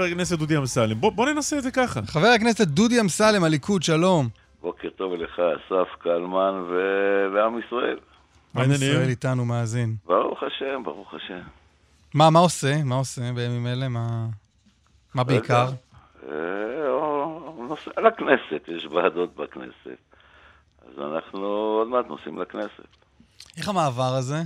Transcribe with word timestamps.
חבר 0.00 0.08
הכנסת 0.08 0.38
דודי 0.38 0.56
אמסלם. 0.56 1.00
בוא, 1.00 1.12
בוא 1.12 1.30
ננסה 1.30 1.58
את 1.58 1.62
זה 1.62 1.70
ככה. 1.70 2.00
חבר 2.06 2.26
הכנסת 2.26 2.66
דודי 2.66 3.00
אמסלם, 3.00 3.44
הליכוד, 3.44 3.82
שלום. 3.82 4.28
בוקר 4.62 4.88
טוב 4.96 5.14
לך, 5.14 5.38
אסף 5.38 5.88
קלמן 5.98 6.64
ולעם 6.68 7.58
ישראל. 7.58 7.98
מה 8.54 8.62
עם? 8.62 8.72
ישראל 8.72 9.08
איתנו 9.08 9.44
מאזין. 9.44 9.96
ברוך 10.06 10.42
השם, 10.42 10.82
ברוך 10.84 11.14
השם. 11.14 11.40
מה, 12.14 12.30
מה 12.30 12.38
עושה? 12.38 12.84
מה 12.84 12.94
עושה 12.94 13.32
בימים 13.34 13.66
אלה? 13.66 13.88
מה, 13.88 14.26
מה 15.14 15.24
בעיקר? 15.24 15.68
אה, 16.28 16.34
נוסע 17.68 18.00
לכנסת, 18.00 18.68
יש 18.68 18.84
ועדות 18.84 19.36
בכנסת. 19.36 20.00
אז 20.82 21.12
אנחנו 21.12 21.46
עוד 21.46 21.88
מעט 21.88 22.06
נוסעים 22.06 22.38
לכנסת. 22.38 22.88
איך 23.56 23.68
המעבר 23.68 24.14
הזה? 24.18 24.42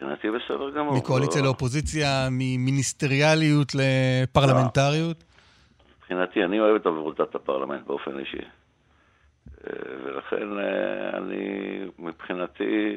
מבחינתי 0.00 0.28
בסדר 0.30 0.70
גמור. 0.70 0.94
מקואליציה 0.96 1.40
לא- 1.40 1.46
לאופוזיציה, 1.46 2.28
ממיניסטריאליות 2.30 3.72
לפרלמנטריות? 3.74 5.24
מבחינתי, 5.98 6.44
אני 6.44 6.60
אוהב 6.60 6.74
את 6.74 6.86
עבודת 6.86 7.34
הפרלמנט 7.34 7.86
באופן 7.86 8.18
אישי. 8.18 8.36
אה, 8.36 9.72
ולכן 10.04 10.58
אה, 10.58 11.18
אני, 11.18 11.38
מבחינתי, 11.98 12.94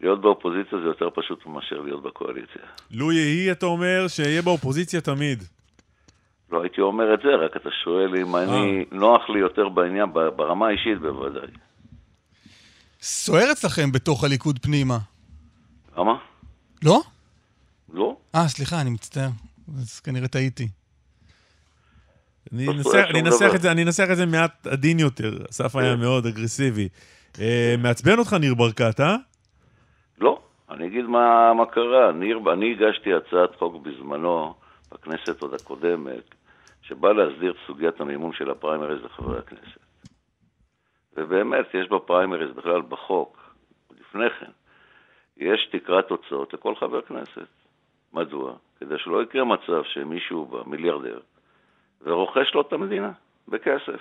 להיות 0.00 0.20
באופוזיציה 0.20 0.78
זה 0.78 0.84
יותר 0.84 1.08
פשוט 1.14 1.46
מאשר 1.46 1.80
להיות 1.80 2.02
בקואליציה. 2.02 2.62
לו 2.90 3.12
יהי, 3.12 3.52
אתה 3.52 3.66
אומר, 3.66 4.08
שאהיה 4.08 4.42
באופוזיציה 4.42 5.00
תמיד. 5.00 5.42
לא 6.52 6.62
הייתי 6.62 6.80
אומר 6.80 7.14
את 7.14 7.18
זה, 7.22 7.28
רק 7.44 7.56
אתה 7.56 7.68
שואל 7.84 8.16
אם 8.16 8.36
אני, 8.36 8.84
נוח 8.92 9.30
לי 9.30 9.38
יותר 9.40 9.68
בעניין, 9.68 10.12
ב- 10.12 10.28
ברמה 10.28 10.66
האישית 10.68 10.98
בוודאי. 11.00 11.48
סוער 13.00 13.52
אצלכם 13.52 13.92
בתוך 13.92 14.24
הליכוד 14.24 14.58
פנימה. 14.58 14.98
למה? 15.98 16.12
לא? 16.84 17.00
לא? 17.92 18.16
אה, 18.34 18.48
סליחה, 18.48 18.80
אני 18.80 18.90
מצטער. 18.90 19.28
אז 19.78 20.00
כנראה 20.00 20.28
טעיתי. 20.28 20.68
אני 22.52 22.66
לא 22.66 22.72
אנסח- 22.72 22.88
דבר. 22.90 23.54
את 23.56 23.60
זה- 23.60 23.72
אני 23.72 23.82
אנסח 23.82 24.06
את 24.12 24.16
זה 24.16 24.26
מעט 24.26 24.66
עדין 24.66 24.98
יותר. 24.98 25.30
אסף 25.50 25.76
היה 25.76 25.94
כן. 25.94 26.00
מאוד 26.00 26.26
אגרסיבי. 26.26 26.88
אה, 27.40 27.74
מעצבן 27.78 28.18
אותך 28.18 28.32
ניר 28.32 28.54
ברקת, 28.54 29.00
אה? 29.00 29.16
לא. 30.18 30.40
אני 30.70 30.86
אגיד 30.86 31.04
מה, 31.04 31.52
מה 31.54 31.66
קרה. 31.66 32.12
ניר, 32.12 32.38
אני 32.52 32.72
הגשתי 32.72 33.10
הצעת 33.14 33.56
חוק 33.58 33.74
בזמנו, 33.82 34.54
בכנסת 34.92 35.40
עוד 35.42 35.54
הקודמת, 35.54 36.34
שבאה 36.82 37.12
להסדיר 37.12 37.50
את 37.50 37.56
סוגיית 37.66 38.00
המימון 38.00 38.32
של 38.38 38.50
הפריימריז 38.50 38.98
לחברי 39.04 39.38
הכנסת. 39.38 39.80
ובאמת, 41.16 41.66
יש 41.74 41.88
בפריימריז 41.90 42.50
בכלל 42.56 42.82
בחוק, 42.88 43.54
לפני 44.00 44.24
כן, 44.40 44.50
יש 45.36 45.68
תקרת 45.72 46.10
הוצאות 46.10 46.54
לכל 46.54 46.74
חבר 46.74 47.02
כנסת. 47.02 47.48
מדוע? 48.12 48.54
כדי 48.80 48.94
שלא 48.98 49.22
יקרה 49.22 49.44
מצב 49.44 49.82
שמישהו 49.84 50.44
בא, 50.44 50.62
מיליארדר, 50.66 51.20
ורוכש 52.02 52.54
לו 52.54 52.60
את 52.60 52.72
המדינה 52.72 53.12
בכסף. 53.48 54.00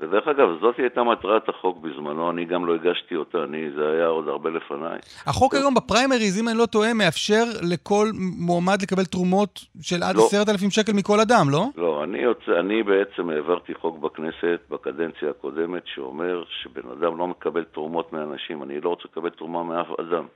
ודרך 0.00 0.28
אגב, 0.28 0.48
זאת 0.60 0.74
הייתה 0.78 1.02
מטרת 1.02 1.48
החוק 1.48 1.78
בזמנו, 1.78 2.30
אני 2.30 2.44
גם 2.44 2.66
לא 2.66 2.74
הגשתי 2.74 3.16
אותה, 3.16 3.38
אני, 3.44 3.70
זה 3.70 3.90
היה 3.90 4.06
עוד 4.06 4.28
הרבה 4.28 4.50
לפניי. 4.50 4.98
החוק 5.26 5.54
היום 5.54 5.74
בפריימריז, 5.74 6.40
אם 6.40 6.48
אני 6.48 6.58
לא 6.58 6.66
טועה, 6.66 6.94
מאפשר 6.94 7.44
לכל 7.72 8.06
מועמד 8.46 8.82
לקבל 8.82 9.04
תרומות 9.04 9.60
של 9.80 10.02
עד 10.02 10.16
לא. 10.16 10.22
עשרת 10.26 10.48
אלפים 10.48 10.70
שקל 10.70 10.92
מכל 10.92 11.20
אדם, 11.20 11.50
לא? 11.50 11.64
לא, 11.76 12.04
אני, 12.04 12.18
יוצא, 12.18 12.52
אני 12.60 12.82
בעצם 12.82 13.30
העברתי 13.30 13.74
חוק 13.74 13.98
בכנסת 13.98 14.60
בקדנציה 14.70 15.30
הקודמת 15.30 15.82
שאומר 15.94 16.44
שבן 16.62 16.90
אדם 16.90 17.18
לא 17.18 17.26
מקבל 17.26 17.64
תרומות 17.64 18.12
מאנשים, 18.12 18.62
אני 18.62 18.80
לא 18.80 18.88
רוצה 18.88 19.02
לקבל 19.12 19.30
תרומה 19.30 19.62
מאף 19.62 19.86
אדם. 20.00 20.26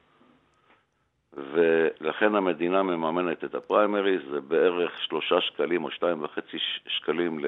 ולכן 1.37 2.35
המדינה 2.35 2.83
מממנת 2.83 3.45
את 3.45 3.55
הפריימריז, 3.55 4.21
זה 4.31 4.41
בערך 4.41 4.91
שלושה 5.01 5.41
שקלים 5.41 5.85
או 5.85 5.91
שתיים 5.91 6.25
וחצי 6.25 6.57
שקלים 6.87 7.41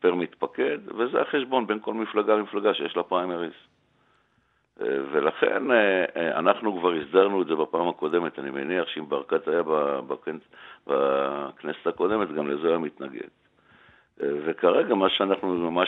פר 0.00 0.14
מתפקד, 0.14 0.78
וזה 0.98 1.20
החשבון 1.20 1.66
בין 1.66 1.78
כל 1.80 1.94
מפלגה 1.94 2.36
למפלגה 2.36 2.74
שיש 2.74 2.96
לה 2.96 3.02
פריימריז. 3.02 3.52
אה, 4.80 4.86
ולכן 5.12 5.70
אה, 5.70 6.04
אה, 6.16 6.38
אנחנו 6.38 6.78
כבר 6.78 6.92
הסדרנו 6.92 7.42
את 7.42 7.46
זה 7.46 7.54
בפעם 7.54 7.88
הקודמת, 7.88 8.38
אני 8.38 8.50
מניח 8.50 8.88
שאם 8.88 9.08
ברקת 9.08 9.48
היה 9.48 9.62
בכנס- 10.08 10.54
בכנסת 10.86 11.86
הקודמת, 11.86 12.32
גם 12.32 12.50
לזה 12.50 12.68
היה 12.68 12.78
מתנגד. 12.78 13.28
וכרגע 14.22 14.94
מה 14.94 15.08
שאנחנו, 15.08 15.70
מה. 15.70 15.84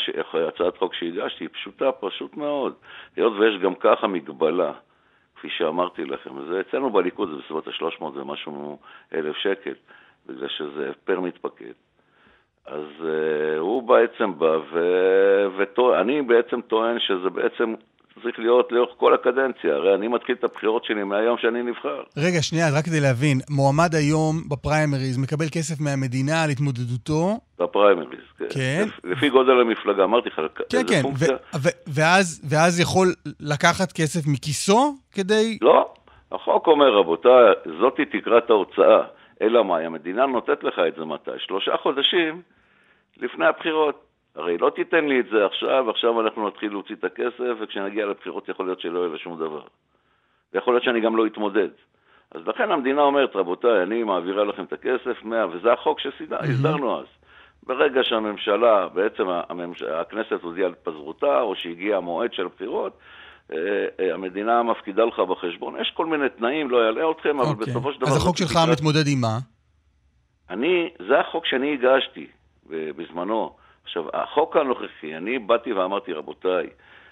הצעת 0.48 0.76
חוק 0.76 0.94
שהגשתי 0.94 1.44
היא 1.44 1.48
פשוטה, 1.52 1.92
פשוט 1.92 2.36
מאוד. 2.36 2.74
היות 3.16 3.32
ויש 3.32 3.60
גם 3.60 3.74
ככה 3.74 4.06
מגבלה, 4.06 4.72
כפי 5.36 5.48
שאמרתי 5.50 6.04
לכם, 6.04 6.30
זה 6.48 6.60
אצלנו 6.60 6.90
בליכוד 6.90 7.30
זה 7.30 7.36
בסביבות 7.36 7.68
ה-300 7.68 8.04
ומשהו 8.04 8.78
אלף 9.14 9.36
שקל, 9.36 9.74
בגלל 10.26 10.48
שזה 10.48 10.90
פר 11.04 11.20
מתפקד. 11.20 11.72
אז 12.66 12.84
uh, 13.00 13.58
הוא 13.58 13.82
בעצם 13.82 14.38
בא, 14.38 14.56
ואני 15.56 16.22
בעצם 16.22 16.60
טוען 16.60 16.96
שזה 16.98 17.30
בעצם 17.30 17.74
צריך 18.22 18.38
להיות 18.38 18.72
לאורך 18.72 18.90
כל 18.96 19.14
הקדנציה. 19.14 19.74
הרי 19.74 19.94
אני 19.94 20.08
מתחיל 20.08 20.34
את 20.38 20.44
הבחירות 20.44 20.84
שלי 20.84 21.04
מהיום 21.04 21.38
שאני 21.38 21.62
נבחר. 21.62 22.02
רגע, 22.16 22.42
שנייה, 22.42 22.66
רק 22.78 22.84
כדי 22.84 23.00
להבין, 23.00 23.38
מועמד 23.50 23.94
היום 23.94 24.36
בפריימריז 24.50 25.18
מקבל 25.18 25.46
כסף 25.52 25.80
מהמדינה 25.80 26.44
על 26.44 26.50
התמודדותו, 26.50 27.38
בפריימריז, 27.58 28.20
כן. 28.38 28.44
כן. 28.50 28.84
לפ, 28.86 29.04
לפי 29.04 29.28
גודל 29.28 29.60
המפלגה, 29.60 30.04
אמרתי 30.04 30.28
לך, 30.28 30.40
כן, 30.70 30.78
איזה 30.78 30.88
כן, 30.88 31.02
פונקציה? 31.02 31.36
ו- 31.54 31.58
ו- 31.62 31.78
ואז, 31.94 32.42
ואז 32.50 32.80
יכול 32.80 33.06
לקחת 33.40 33.92
כסף 33.92 34.26
מכיסו 34.26 34.94
כדי... 35.12 35.58
לא, 35.62 35.92
החוק 36.32 36.66
אומר, 36.66 36.94
רבותיי, 36.98 37.32
זאתי 37.80 38.04
תקרת 38.04 38.50
ההוצאה. 38.50 39.02
אלא 39.42 39.64
מאי, 39.64 39.84
המדינה 39.84 40.26
נותנת 40.26 40.64
לך 40.64 40.78
את 40.78 40.94
זה 40.94 41.04
מתי? 41.04 41.30
שלושה 41.38 41.76
חודשים 41.76 42.42
לפני 43.16 43.46
הבחירות. 43.46 44.04
הרי 44.34 44.58
לא 44.58 44.70
תיתן 44.70 45.04
לי 45.04 45.20
את 45.20 45.26
זה 45.32 45.46
עכשיו, 45.46 45.90
עכשיו 45.90 46.20
אנחנו 46.20 46.48
נתחיל 46.48 46.70
להוציא 46.70 46.94
את 46.94 47.04
הכסף, 47.04 47.54
וכשנגיע 47.60 48.06
לבחירות 48.06 48.48
יכול 48.48 48.66
להיות 48.66 48.80
שלא 48.80 49.06
יהיה 49.06 49.18
שום 49.18 49.38
דבר. 49.38 49.62
ויכול 50.52 50.74
להיות 50.74 50.84
שאני 50.84 51.00
גם 51.00 51.16
לא 51.16 51.26
אתמודד. 51.26 51.68
אז 52.30 52.46
לכן 52.46 52.70
המדינה 52.70 53.02
אומרת, 53.02 53.36
רבותיי, 53.36 53.82
אני 53.82 54.02
מעבירה 54.02 54.44
לכם 54.44 54.64
את 54.64 54.72
הכסף, 54.72 55.24
100, 55.24 55.46
וזה 55.52 55.72
החוק 55.72 56.00
שהסדרנו 56.00 57.00
אז. 57.00 57.06
ברגע 57.62 58.04
שהממשלה, 58.04 58.88
בעצם 58.88 59.24
הממש... 59.28 59.82
הכנסת 59.82 60.42
הודיעה 60.42 60.66
על 60.66 60.72
התפזרותה, 60.72 61.40
או 61.40 61.54
שהגיע 61.54 61.96
המועד 61.96 62.32
של 62.32 62.46
הבחירות, 62.46 62.98
המדינה 64.14 64.62
מפקידה 64.62 65.04
לך 65.04 65.18
בחשבון. 65.18 65.80
יש 65.80 65.92
כל 65.96 66.06
מיני 66.06 66.28
תנאים, 66.28 66.70
לא 66.70 66.86
אעלה 66.86 67.10
אתכם, 67.10 67.40
אבל 67.40 67.48
אוקיי. 67.48 67.66
בסופו 67.66 67.92
של 67.92 68.00
דבר... 68.00 68.08
אז 68.08 68.16
החוק 68.16 68.36
שלך 68.36 68.50
תקרת... 68.50 68.68
מתמודד 68.68 69.06
עם 69.06 69.20
מה? 69.20 69.38
אני, 70.50 70.88
זה 71.08 71.20
החוק 71.20 71.46
שאני 71.46 71.72
הגשתי 71.74 72.26
בזמנו. 72.66 73.56
עכשיו, 73.84 74.04
החוק 74.12 74.56
הנוכחי, 74.56 75.16
אני 75.16 75.38
באתי 75.38 75.72
ואמרתי, 75.72 76.12
רבותיי, 76.12 76.66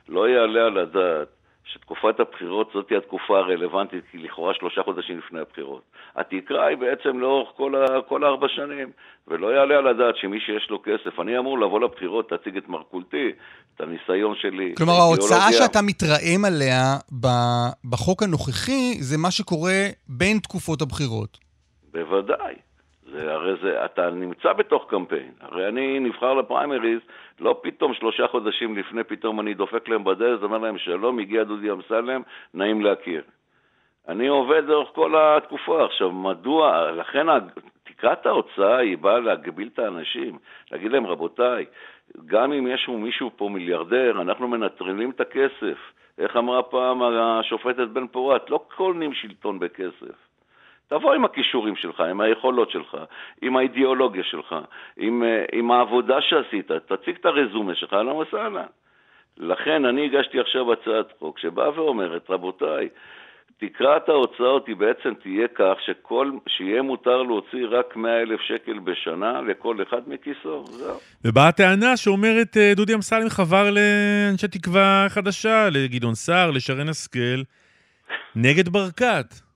לא 0.09 0.29
יעלה 0.29 0.67
על 0.67 0.79
הדעת 0.79 1.29
שתקופת 1.73 2.21
הבחירות 2.21 2.71
זאת 2.75 2.93
התקופה 2.99 3.39
הרלוונטית, 3.39 4.05
כי 4.11 4.19
לכאורה 4.19 4.55
שלושה 4.55 4.83
חודשים 4.83 5.19
לפני 5.19 5.41
הבחירות. 5.41 5.83
התקרה 6.17 6.67
היא 6.67 6.77
בעצם 6.77 7.19
לאורך 7.19 7.49
כל, 7.57 7.75
ה, 7.75 8.03
כל 8.09 8.25
הארבע 8.25 8.47
שנים, 8.49 8.91
ולא 9.29 9.47
יעלה 9.55 9.79
על 9.79 9.87
הדעת 9.87 10.17
שמי 10.17 10.41
שיש 10.41 10.71
לו 10.71 10.83
כסף, 10.83 11.21
אני 11.21 11.39
אמור 11.39 11.59
לבוא 11.59 11.81
לבחירות, 11.81 12.33
להציג 12.33 12.57
את 12.57 12.69
מרכולתי, 12.69 13.33
את 13.75 13.81
הניסיון 13.81 14.35
שלי. 14.37 14.75
כלומר, 14.77 14.93
ההוצאה 14.93 15.53
שאתה 15.53 15.83
מתרעם 15.83 16.45
עליה 16.45 16.97
בחוק 17.91 18.23
הנוכחי, 18.23 18.95
זה 19.01 19.19
מה 19.19 19.31
שקורה 19.31 19.87
בין 20.09 20.39
תקופות 20.39 20.83
הבחירות. 20.83 21.39
בוודאי. 21.93 22.55
זה, 23.11 23.35
הרי 23.35 23.57
זה, 23.63 23.85
אתה 23.85 24.11
נמצא 24.11 24.53
בתוך 24.53 24.87
קמפיין. 24.89 25.33
הרי 25.41 25.69
אני 25.69 26.01
נבחר 26.01 26.35
לפריימריז, 26.35 27.01
לא 27.41 27.61
פתאום 27.63 27.95
שלושה 27.95 28.29
חודשים 28.29 28.77
לפני, 28.77 29.05
פתאום 29.05 29.41
אני 29.41 29.55
דופק 29.55 29.89
להם 29.89 30.05
בדלת, 30.05 30.43
אומר 30.43 30.59
להם, 30.59 30.79
שלום, 30.79 31.19
הגיע 31.19 31.45
דודי 31.45 31.71
אמסלם, 31.71 32.23
נעים 32.55 32.81
להכיר. 32.81 33.23
אני 34.09 34.29
עובד 34.29 34.67
דרך 34.67 34.89
כל 34.95 35.15
התקופה. 35.17 35.85
עכשיו, 35.85 36.13
מדוע, 36.13 36.91
לכן 36.91 37.27
תקרת 37.85 38.27
ההוצאה 38.27 38.77
היא 38.77 38.99
באה 38.99 39.21
להגביל 39.21 39.69
את 39.75 39.79
האנשים, 39.79 40.39
להגיד 40.73 40.93
להם, 40.93 41.07
רבותיי, 41.07 41.65
גם 42.27 42.53
אם 42.53 42.67
יש 42.67 42.89
מישהו 42.89 43.31
פה 43.37 43.49
מיליארדר, 43.49 44.21
אנחנו 44.21 44.49
מנטרלים 44.49 45.11
את 45.11 45.21
הכסף. 45.21 45.79
איך 46.19 46.37
אמרה 46.37 46.63
פעם 46.63 47.03
השופטת 47.03 47.89
בן 47.89 48.07
פורת? 48.07 48.51
לא 48.51 48.65
קונים 48.77 49.15
שלטון 49.15 49.59
בכסף. 49.59 50.30
תבוא 50.91 51.15
עם 51.15 51.25
הכישורים 51.25 51.77
שלך, 51.77 52.01
עם 52.01 52.21
היכולות 52.21 52.71
שלך, 52.71 52.97
עם 53.43 53.57
האידיאולוגיה 53.57 54.25
שלך, 54.25 54.55
עם, 54.97 55.23
עם 55.53 55.71
העבודה 55.71 56.21
שעשית, 56.21 56.71
תציג 56.71 57.17
את 57.21 57.27
הרזומה 57.27 57.75
שלך, 57.75 57.93
אהלן 57.93 58.13
וסהלן. 58.13 58.67
לכן 59.37 59.85
אני 59.85 60.05
הגשתי 60.05 60.41
עכשיו 60.41 60.73
הצעת 60.73 61.13
חוק 61.19 61.39
שבאה 61.39 61.81
ואומרת, 61.81 62.31
רבותיי, 62.31 62.89
תקרת 63.61 64.09
ההוצאות 64.09 64.67
היא 64.67 64.77
בעצם 64.77 65.15
תהיה 65.23 65.49
כך 65.55 65.75
שכל, 65.87 66.31
שיהיה 66.49 66.83
מותר 66.83 67.23
להוציא 67.23 67.67
רק 67.71 67.97
100 67.97 68.21
אלף 68.21 68.41
שקל 68.41 68.79
בשנה 68.79 69.41
לכל 69.41 69.77
אחד 69.83 70.01
מכיסו, 70.07 70.65
זהו. 70.67 70.99
ובאה 71.25 71.49
הטענה 71.49 71.97
שאומרת 71.97 72.57
דודי 72.77 72.95
אמסלם 72.95 73.29
חבר 73.29 73.71
לאנשי 73.71 74.49
תקווה 74.49 75.07
חדשה, 75.09 75.69
לגדעון 75.71 76.15
סער, 76.15 76.51
לשרן 76.51 76.89
השכל, 76.89 77.43
נגד 78.37 78.69
ברקת. 78.69 79.50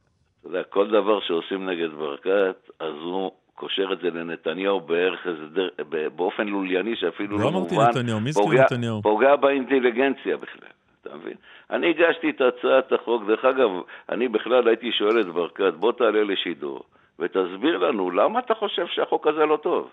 אתה 0.45 0.53
יודע, 0.53 0.63
כל 0.63 0.91
דבר 0.91 1.21
שעושים 1.21 1.71
נגד 1.71 1.89
ברקת, 1.99 2.71
אז 2.81 2.95
הוא 2.95 3.31
קושר 3.55 3.93
את 3.93 3.99
זה 4.03 4.11
לנתניהו 4.11 4.81
בערך 4.81 5.27
איזה 5.27 5.47
דר... 5.47 5.69
באופן 6.17 6.47
לולייני 6.49 6.97
שאפילו 6.97 7.39
לא 7.39 7.45
לא 7.45 7.49
אמרתי 7.49 7.75
מובן. 7.75 7.89
נתניהו, 7.89 8.21
מי 8.21 8.29
הזכיר 8.29 8.63
נתניהו? 8.65 9.03
פוגע 9.03 9.37
באינטליגנציה 9.37 10.37
בכלל, 10.37 10.69
אתה 11.03 11.17
מבין? 11.17 11.35
אני 11.71 11.91
הגשתי 11.91 12.31
את 12.31 12.41
הצעת 12.41 12.93
החוק, 12.93 13.23
דרך 13.29 13.45
אגב, 13.45 13.71
אני 14.09 14.29
בכלל 14.29 14.69
הייתי 14.69 14.93
שואל 14.93 15.21
את 15.21 15.27
ברקת, 15.27 15.75
בוא 15.79 15.93
תעלה 15.93 16.25
לשידור 16.25 16.83
ותסביר 17.19 17.79
לנו 17.79 18.11
למה 18.11 18.39
אתה 18.39 18.55
חושב 18.55 18.87
שהחוק 18.95 19.27
הזה 19.27 19.45
לא 19.47 19.57
טוב. 19.63 19.89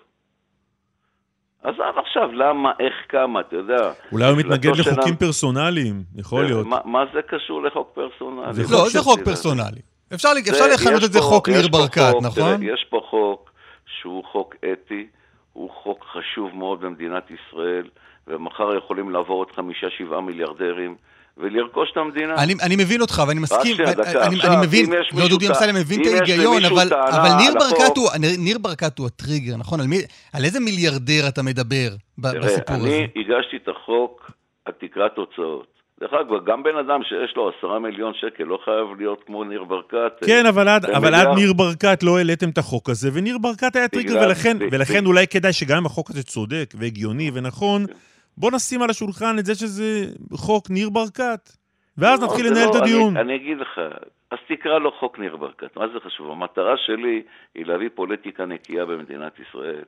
עזוב 1.64 1.98
עכשיו, 2.06 2.32
למה, 2.32 2.72
איך, 2.80 2.94
כמה, 3.10 3.40
אתה 3.40 3.56
יודע. 3.56 3.92
אולי 4.12 4.26
הוא 4.26 4.38
מתנגד 4.38 4.76
לחוקים 4.76 5.14
עם- 5.14 5.16
פרסונליים, 5.16 6.04
יכול 6.16 6.44
להיות. 6.44 6.68
מה, 6.68 6.80
מה 6.86 7.04
זה 7.14 7.22
קשור 7.22 7.64
לחוק 7.64 7.92
פרסונלי? 7.94 8.54
זה 8.54 8.76
לא, 8.76 8.90
זה 8.90 9.00
חוק 9.00 9.20
פרסונלי. 9.26 9.82
אפשר 10.14 10.30
אפשר 10.50 10.68
לכנות 10.68 11.04
את 11.04 11.12
זה 11.14 11.20
פה- 11.20 11.26
חוק 11.26 11.50
ניר 11.50 11.68
ברקת, 11.68 12.14
נכון? 12.22 12.58
תראה, 12.58 12.74
יש 12.74 12.86
פה 12.90 13.02
חוק 13.10 13.52
שהוא 14.02 14.24
חוק 14.32 14.56
אתי, 14.74 15.08
הוא 15.54 15.70
חוק 15.84 16.06
חשוב 16.14 16.56
מאוד 16.56 16.82
במדינת 16.82 17.24
ישראל, 17.32 17.88
ומחר 18.28 18.78
יכולים 18.78 19.10
לעבור 19.10 19.38
עוד 19.38 19.52
חמישה, 19.56 19.88
שבעה 19.98 20.22
מיליארדרים 20.22 20.96
ולרכוש 21.38 21.90
את 21.92 21.98
המדינה. 21.98 22.36
אני, 22.36 22.54
אני 22.62 22.76
מבין 22.76 23.02
אותך, 23.02 23.24
ואני 23.28 23.40
מסכים, 23.40 23.76
שנייה, 23.76 23.94
דקה. 23.94 24.26
אני, 24.26 24.36
עכשיו, 24.36 24.54
אני 24.54 24.66
מבין, 24.68 24.90
לא 25.18 25.28
דודי 25.30 25.48
אמסלם 25.48 25.76
מבין 25.76 26.02
את 26.02 26.08
ההיגיון, 26.08 26.66
אבל, 26.66 26.88
אבל 26.94 27.30
ניר 27.42 27.54
ברקת 27.54 27.98
הוא, 27.98 28.10
ניר 28.40 28.58
ברקת 28.58 29.00
הוא 29.00 29.08
הטריגר, 29.08 29.58
נכון? 29.58 29.80
על, 29.80 29.88
מי, 29.88 29.98
על 30.34 30.44
איזה 30.44 30.60
מיליארדר 30.60 31.28
אתה 31.28 31.44
מדבר 31.44 31.90
ב- 32.18 32.32
תראה, 32.32 32.42
בסיפור 32.42 32.76
הזה? 32.76 32.88
אני 32.88 33.08
הגשתי 33.16 33.58
את 33.64 33.68
החוק 33.68 34.32
על 34.66 34.74
תקרת 34.80 35.18
הוצאות. 35.18 35.81
דרך 36.02 36.14
אגב, 36.14 36.46
גם 36.46 36.64
בן 36.64 36.78
אדם 36.78 37.04
שיש 37.04 37.36
לו 37.36 37.50
עשרה 37.50 37.80
מיליון 37.80 38.14
שקל 38.14 38.44
לא 38.44 38.60
חייב 38.66 38.88
להיות 38.98 39.24
כמו 39.26 39.44
ניר 39.44 39.64
ברקת. 39.64 40.14
כן, 40.26 40.46
אבל 40.46 40.68
עד, 40.68 40.86
אבל 40.86 41.16
עד. 41.16 41.28
ניר 41.36 41.54
ברקת 41.54 42.04
לא 42.04 42.18
העליתם 42.18 42.50
את 42.50 42.58
החוק 42.58 42.90
הזה, 42.90 43.10
וניר 43.14 43.38
ברקת 43.38 43.76
היה 43.76 43.88
טריגר, 43.88 44.14
ולכן, 44.26 44.58
ולכן 44.72 45.06
אולי 45.06 45.28
כדאי 45.28 45.54
שגם 45.54 45.78
אם 45.78 45.86
החוק 45.86 46.10
הזה 46.10 46.24
צודק 46.24 46.74
והגיוני 46.78 47.32
ונכון, 47.34 47.86
בוא 48.38 48.52
נשים 48.52 48.82
על 48.82 48.90
השולחן 48.90 49.40
את 49.40 49.46
זה 49.46 49.56
שזה 49.56 50.06
חוק 50.34 50.70
ניר 50.70 50.90
ברקת, 50.90 51.50
ואז 51.98 52.22
לא, 52.22 52.26
נתחיל 52.28 52.48
לנהל 52.48 52.66
לא, 52.66 52.72
את 52.72 52.76
הדיון. 52.76 53.18
אני, 53.18 53.22
אני 53.22 53.36
אגיד 53.36 53.58
לך, 53.58 53.80
אז 54.32 54.38
תקרא 54.48 54.80
לו 54.80 54.92
חוק 54.92 55.20
ניר 55.20 55.36
ברקת, 55.38 55.78
מה 55.78 55.88
זה 55.88 56.00
חשוב? 56.06 56.32
המטרה 56.32 56.78
שלי 56.78 57.22
היא 57.56 57.66
להביא 57.66 57.90
פוליטיקה 57.96 58.46
נקייה 58.46 58.86
במדינת 58.86 59.34
ישראל, 59.40 59.84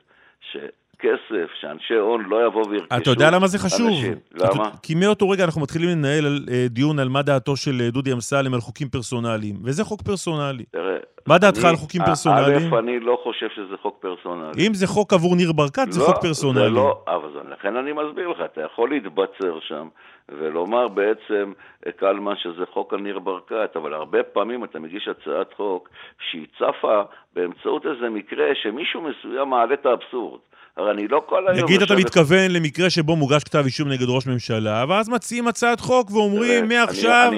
שכסף, 0.96 1.52
שאנשי 1.60 1.94
הון 1.94 2.26
לא 2.30 2.46
יבואו 2.48 2.70
וירכשו 2.70 2.98
אתה 2.98 3.10
יודע 3.10 3.32
למה 3.32 3.48
זה 3.48 3.60
חשוב? 3.60 3.88
אנשים. 3.88 4.14
למה? 4.34 4.70
כי 4.84 4.96
מאותו 4.96 5.30
רגע 5.30 5.44
אנחנו 5.44 5.62
מתחילים 5.62 5.90
לנהל 5.90 6.26
על, 6.26 6.40
אה, 6.52 6.66
דיון 6.70 7.00
על 7.00 7.10
מה 7.10 7.22
דעתו 7.22 7.56
של 7.56 7.72
אה, 7.82 7.92
דודי 7.92 8.14
אמסלם 8.14 8.54
על 8.54 8.60
חוקים 8.60 8.88
פרסונליים, 8.90 9.56
וזה 9.64 9.84
חוק 9.84 10.02
פרסונלי. 10.02 10.64
תראה, 10.72 10.98
מה 11.28 11.38
דעתך 11.38 11.60
אני- 11.60 11.70
על 11.70 11.76
חוקים 11.76 12.02
פרסונליים? 12.06 12.74
א', 12.74 12.80
אני 12.80 13.00
לא 13.00 13.18
חושב 13.24 13.48
שזה 13.56 13.76
חוק 13.82 13.98
פרסונלי. 14.02 14.68
אם 14.68 14.74
זה 14.74 14.88
חוק 14.88 15.14
עבור 15.14 15.36
ניר 15.36 15.52
ברקת, 15.52 15.86
זה 15.92 16.00
לא, 16.00 16.06
חוק 16.06 16.18
פרסונלי. 16.22 16.64
זה 16.64 16.70
לא, 16.70 17.02
אבל 17.08 17.30
זה- 17.34 17.50
לכן 17.54 17.76
אני 17.76 17.92
מסביר 17.94 18.28
לך, 18.30 18.38
אתה 18.46 18.62
יכול 18.62 18.90
להתבצר 18.90 19.60
שם 19.68 19.88
ולומר 20.30 20.88
בעצם, 20.88 21.52
אה, 21.88 21.92
קלמן, 21.92 22.34
שזה 22.38 22.64
חוק 22.74 22.94
על 22.94 23.00
ניר 23.00 23.20
ברקת, 23.20 23.72
אבל 23.76 23.94
הרבה 23.94 24.24
פעמים 24.24 24.64
אתה 24.64 24.80
מגיש 24.80 25.08
הצעת 25.08 25.54
חוק 25.58 25.90
שהיא 26.32 26.46
צפה 26.60 27.02
באמצעות 27.36 27.86
איזה 27.86 28.10
מקרה 28.10 28.46
שמישהו 28.64 29.02
מסוים 29.02 29.50
מעלה 29.50 29.74
את 29.74 29.86
האבסורד. 29.86 30.40
הרי 30.78 30.92
אני 30.92 31.08
לא 31.08 31.24
כל 31.26 31.48
היום... 31.48 31.66
נגיד 31.66 31.82
אתה 31.82 31.96
מתכוון 31.96 32.52
למקרה 32.52 32.90
שבו 32.90 33.16
מוגש 33.16 33.44
כתב 33.44 33.62
אישום 33.66 33.90
נגד 33.90 34.06
ראש 34.10 34.28
ממשלה, 34.28 34.86
ואז 34.90 35.10
מציעים 35.10 35.48
הצעת 35.48 35.80
חוק 35.80 36.12
ואומרים 36.12 36.68
מעכשיו, 36.68 37.32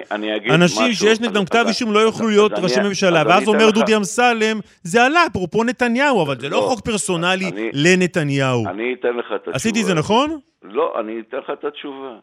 אנשים 0.55 0.93
שיש 0.93 1.21
נגדם 1.21 1.45
כתב 1.45 1.65
אישום 1.67 1.93
לא 1.93 1.99
יוכלו 1.99 2.27
להיות 2.27 2.51
ראשי 2.51 2.79
ממשלה, 2.79 3.21
אז 3.21 3.27
ואז 3.27 3.47
אומר 3.47 3.69
דודי 3.71 3.95
אמסלם, 3.95 4.59
זה 4.83 5.05
עלה, 5.05 5.25
אפרופו 5.27 5.63
נתניהו, 5.63 6.23
אבל 6.23 6.39
זה 6.39 6.49
לא 6.49 6.57
לא, 6.57 6.61
חוק 6.61 6.79
פרסונלי 6.85 7.51
לנתניהו. 7.73 8.67
אני 8.67 8.93
אתן 8.93 9.17
לך 9.17 9.25
את 9.25 9.33
התשובה. 9.35 9.55
עשיתי 9.55 9.81
את 9.81 9.85
זה 9.85 9.93
נכון? 9.93 10.39
לא, 10.63 10.99
אני 10.99 11.19
אתן 11.19 11.37
לך 11.37 11.49
את 11.49 11.63
התשובה. 11.65 12.19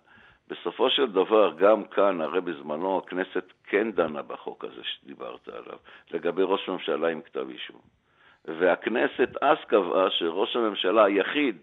בסופו 0.50 0.90
של 0.90 1.06
דבר, 1.06 1.52
גם 1.58 1.84
כאן, 1.84 2.20
הרי 2.20 2.40
בזמנו 2.40 2.98
הכנסת 3.04 3.44
כן 3.68 3.90
דנה 3.90 4.22
בחוק 4.22 4.64
הזה 4.64 4.80
שדיברת 4.84 5.48
עליו, 5.48 5.78
לגבי 6.10 6.42
ראש 6.44 6.68
ממשלה 6.68 7.08
עם 7.08 7.20
כתב 7.20 7.48
אישום. 7.48 8.01
והכנסת 8.44 9.28
אז 9.42 9.56
קבעה 9.66 10.10
שראש 10.10 10.56
הממשלה 10.56 11.04
היחיד, 11.04 11.56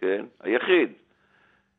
כן, 0.00 0.24
היחיד, 0.42 0.92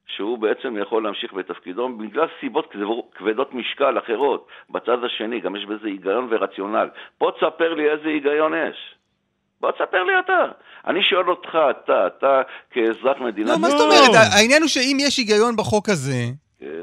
שהוא 0.07 0.37
בעצם 0.37 0.77
יכול 0.81 1.03
להמשיך 1.03 1.33
בתפקידו 1.33 1.89
בגלל 1.97 2.27
סיבות 2.39 2.73
כבדות- 3.15 3.53
משקל 3.53 3.97
אחרות. 3.97 4.47
בצד 4.69 5.03
השני, 5.03 5.39
גם 5.39 5.55
יש 5.55 5.65
בזה 5.65 5.87
היגיון 5.87 6.27
ורציונל. 6.31 6.87
בוא 7.19 7.31
תספר 7.31 7.73
לי 7.73 7.89
איזה 7.91 8.07
היגיון 8.09 8.53
יש. 8.69 8.95
בוא 9.61 9.71
תספר 9.71 10.03
לי 10.03 10.13
אתה. 10.19 10.45
אני 10.87 11.03
שואל 11.03 11.29
אותך, 11.29 11.57
אתה, 11.69 12.07
אתה 12.07 12.41
כאזרח 12.71 13.17
מדינת... 13.21 13.49
לא, 13.49 13.57
מה 13.61 13.69
זאת. 13.69 13.81
אומרת? 13.81 14.21
העניין 14.35 14.61
הוא 14.61 14.69
שאם 14.69 14.97
יש 14.99 15.17
היגיון 15.17 15.55
בחוק 15.55 15.89
הזה, 15.89 16.23
כן. 16.59 16.81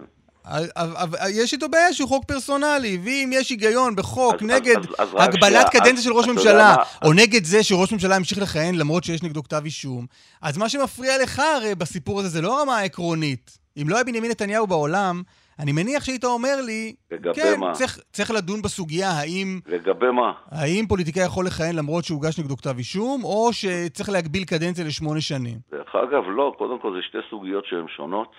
יש 1.30 1.52
איתו 1.52 1.68
בעיה 1.68 1.92
שהוא 1.92 2.08
חוק 2.08 2.24
פרסונלי, 2.24 2.98
ואם 3.04 3.30
יש 3.32 3.50
היגיון 3.50 3.96
בחוק 3.96 4.34
אז- 4.34 4.42
נגד 4.42 4.76
אז- 4.78 4.84
אז- 4.98 5.08
אז 5.08 5.28
הגבלת 5.28 5.68
קדנציה 5.68 6.02
של 6.02 6.12
ראש 6.12 6.26
ממשלה, 6.26 6.74
מה? 6.76 6.82
או 7.04 7.12
נגד 7.12 7.44
זה 7.44 7.62
שראש 7.62 7.92
ממשלה 7.92 8.16
ימשיך 8.16 8.38
לכהן 8.38 8.74
למרות 8.74 9.04
שיש 9.04 9.22
נגדו 9.22 9.42
כתב 9.42 9.62
אישום, 9.64 10.06
אז 10.42 10.58
מה 10.58 10.68
שמפריע 10.68 11.22
לך 11.22 11.42
הרי 11.56 11.74
בסיפור 11.74 12.20
הזה 12.20 12.28
זה 12.28 12.40
לא 12.42 12.58
הרמה 12.58 12.76
העקרונית. 12.76 13.58
אם 13.82 13.88
לא 13.88 13.94
היה 13.94 14.04
בנימין 14.04 14.30
נתניהו 14.30 14.66
בעולם, 14.66 15.22
אני 15.58 15.72
מניח 15.72 16.04
שהיית 16.04 16.24
אומר 16.24 16.60
לי, 16.62 16.94
כן, 17.34 17.60
מה? 17.60 17.72
צריך, 17.72 17.98
צריך 18.12 18.30
לדון 18.30 18.62
בסוגיה 18.62 19.10
האם, 19.10 19.60
לגבי 19.66 20.10
מה? 20.10 20.32
האם 20.50 20.86
פוליטיקאי 20.88 21.22
יכול 21.24 21.46
לכהן 21.46 21.76
למרות 21.76 22.04
שהוגש 22.04 22.38
נגדו 22.38 22.56
כתב 22.56 22.74
אישום, 22.78 23.24
או 23.24 23.52
שצריך 23.52 24.08
להגביל 24.08 24.44
קדנציה 24.44 24.84
לשמונה 24.84 25.20
שנים. 25.20 25.58
דרך 25.72 25.94
אגב, 25.94 26.22
לא, 26.36 26.54
קודם 26.58 26.78
כל 26.82 26.92
זה 26.96 27.02
שתי 27.08 27.18
סוגיות 27.30 27.64
שהן 27.66 27.84
שונות. 27.96 28.32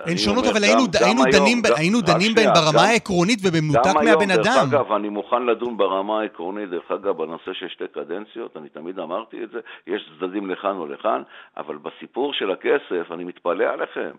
הן 0.00 0.08
אני 0.08 0.18
שונות, 0.18 0.38
אומר, 0.44 0.50
אבל 0.50 0.58
גם- 0.58 0.64
היינו, 0.64 0.82
גם 0.92 1.04
היינו 1.04 1.22
היום, 1.24 1.32
דנים, 1.44 1.62
גם- 1.62 1.72
היינו 1.76 2.00
דנים 2.00 2.34
בהן 2.34 2.52
ברמה 2.54 2.72
גם- 2.72 2.84
העקרונית 2.84 3.38
ובמנותק 3.42 3.80
גם 3.88 3.98
היום, 3.98 4.04
מהבן 4.20 4.26
דרך 4.36 4.46
אדם. 4.46 4.66
אגב, 4.68 4.92
אני 4.92 5.08
מוכן 5.08 5.42
לדון 5.46 5.76
ברמה 5.76 6.20
העקרונית, 6.20 6.70
דרך 6.70 6.90
אגב, 6.90 7.16
בנושא 7.16 7.52
של 7.52 7.68
שתי 7.68 7.84
קדנציות, 7.94 8.56
אני 8.56 8.68
תמיד 8.68 8.98
אמרתי 8.98 9.44
את 9.44 9.50
זה, 9.50 9.58
יש 9.86 10.10
צדדים 10.20 10.50
לכאן 10.50 10.76
או 10.76 10.86
לכאן, 10.86 11.22
אבל 11.56 11.76
בסיפור 11.76 12.32
של 12.32 12.50
הכסף, 12.50 13.12
אני 13.12 13.24
מתפלא 13.24 13.64
עליכם. 13.64 14.10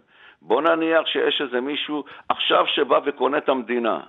בוא 0.41 0.61
נניח 0.61 1.05
שיש 1.05 1.41
איזה 1.45 1.61
מישהו 1.61 2.03
עכשיו 2.29 2.63
שבא 2.75 2.99
וקונה 3.05 3.37
את 3.37 3.49
המדינה. 3.49 3.99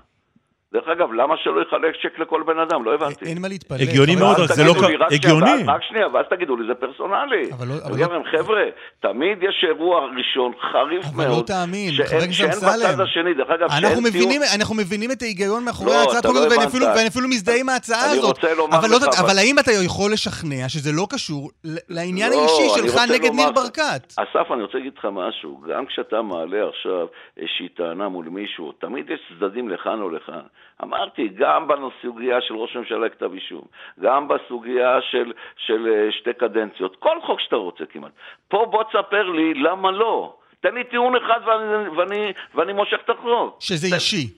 דרך 0.73 0.89
אגב, 0.89 1.13
למה 1.13 1.35
שלא 1.45 1.61
יחלק 1.63 1.95
צ'ק 2.03 2.19
לכל 2.19 2.43
בן 2.47 2.59
אדם? 2.59 2.85
לא 2.85 2.95
הבנתי. 2.95 3.25
אין 3.25 3.41
מה 3.43 3.49
להתפלא. 3.49 3.77
הגיוני 3.83 4.17
מאוד, 4.17 4.37
רק 4.39 4.53
זה 4.53 4.65
לא 4.65 4.73
הגיוני. 5.11 5.63
רק 5.67 5.83
שנייה, 5.89 6.09
ואז 6.09 6.25
תגידו 6.31 6.57
לי, 6.57 6.67
זה 6.69 6.75
פרסונלי. 6.75 7.51
אבל 7.53 7.67
לא- 7.69 7.75
אבל 7.85 7.93
אני 7.93 8.01
לא- 8.01 8.07
אומר 8.07 8.19
לכם, 8.19 8.37
חבר'ה, 8.39 8.63
תמיד 9.01 9.39
יש 9.43 9.65
אירוע 9.69 10.01
ראשון 10.19 10.53
חריף 10.73 11.05
אבל 11.15 11.25
מאוד. 11.27 11.39
לא 11.39 11.47
תאמין, 11.47 11.93
שאין- 11.93 12.09
חבר 12.09 12.17
הכנסת 12.17 12.33
שאין 12.33 12.51
אמסלם. 12.51 12.93
בצד 12.93 13.01
השני, 13.01 13.35
דרך 13.35 13.51
אגב, 13.51 13.69
שאין 13.71 13.85
אנחנו 13.85 13.89
טיעון- 13.89 14.05
מבינים, 14.05 14.41
אנחנו 14.57 14.75
מבינים 14.75 15.11
את 15.11 15.23
ההיגיון 15.23 15.65
מאחורי 15.65 15.95
ההצעת 15.97 16.25
החוק 16.25 16.37
הזאת, 16.37 16.53
ואני. 16.53 16.65
אפילו- 17.09 17.29
מזדהה 17.29 17.57
עם 17.61 17.69
ההצעה 17.69 18.05
אני 18.11 18.19
הזאת. 18.19 18.37
רוצה 18.37 18.55
לומר 18.55 18.79
אבל, 18.79 18.89
לא, 18.91 18.97
לך, 18.97 19.03
אבל 19.03 19.25
אבל- 19.31 19.39
האם 19.39 19.59
אתה 19.59 19.71
יכול 19.85 20.13
לשכנע 20.13 20.69
שזה 20.69 20.91
לא 20.93 21.07
קשור 21.11 21.51
לעניין 21.89 22.31
לא, 22.33 22.41
האישי 22.41 22.81
אני 22.81 22.89
שלך 22.89 23.01
נגד 23.15 23.33
ניר 23.35 23.51
ברקת? 23.51 24.13
אסף, 24.17 24.53
אני 24.53 24.63
רוצה 24.63 24.79
להגיד 24.79 24.93
לך 24.99 25.07
משהו. 25.13 25.61
גם 25.71 25.87
כשאתה 25.87 26.23
מעלה 26.23 26.69
עכשיו 26.69 27.07
איזושהי 27.37 27.69
טענה 27.69 28.09
מול 28.09 28.29
מישהו, 28.29 28.73
תמיד 28.73 29.11
יש 29.11 29.21
צדדים 29.39 29.69
לכאן 29.69 30.01
או 30.01 30.11
לכאן. 30.11 30.41
אמרתי, 30.83 31.29
גם 31.39 31.69
בסוגיה 31.69 32.37
של 32.41 32.55
ראש 32.55 32.77
הממשלה 32.77 33.09
כתב 33.09 33.31
אישום, 33.35 33.63
גם 34.03 34.29
בסוגיה 34.29 34.99
של, 35.11 35.33
של 35.67 35.87
אה, 35.87 36.13
שתי 36.21 36.31
קדנציות, 36.41 36.97
כל 36.99 37.17
חוק 37.27 37.41
שאתה 37.41 37.57
רוצה 37.57 37.85
כמעט. 37.93 38.13
פה 38.49 38.67
בוא 38.71 38.83
תספר 38.83 39.23
לי 39.31 39.55
למה 39.55 39.91
לא. 39.91 40.35
תן 40.61 40.75
לי 40.75 40.85
טיעון 40.85 41.15
אחד 41.17 41.41
ואני, 41.47 41.89
ואני, 41.99 42.21
ואני 42.55 42.73
מושך 42.73 42.97
את 43.05 43.11
החוק. 43.11 43.57
שזה 43.61 43.89
תן- 43.89 43.95
אישי. 43.95 44.29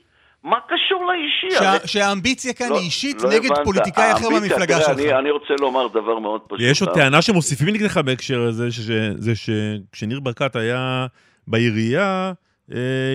מה 0.45 0.57
קשור 0.69 1.05
לאישי? 1.13 1.51
שה- 1.59 1.69
הרי- 1.71 1.89
שהאמביציה 1.89 2.53
כאן 2.55 2.69
לא- 2.71 2.75
היא 2.77 2.85
אישית 2.85 3.23
לא 3.23 3.31
נגד 3.31 3.51
הבנת. 3.53 3.65
פוליטיקאי 3.65 4.13
אחר 4.13 4.27
במפלגה 4.41 4.81
שלך. 4.81 4.89
אני, 4.99 5.13
אני 5.19 5.31
רוצה 5.31 5.55
לומר 5.61 5.87
דבר 5.89 6.19
מאוד 6.19 6.41
פשוט. 6.41 6.61
יש 6.61 6.83
עוד 6.83 6.91
טענה 6.95 7.23
שמוסיפים 7.23 7.69
נגדך 7.69 7.97
בהקשר 7.99 8.41
הזה, 8.41 8.71
שזה- 8.73 9.11
זה 9.17 9.33
שכשניר 9.37 10.21
ברקת 10.21 10.57
היה 10.57 11.07
בעירייה, 11.49 12.33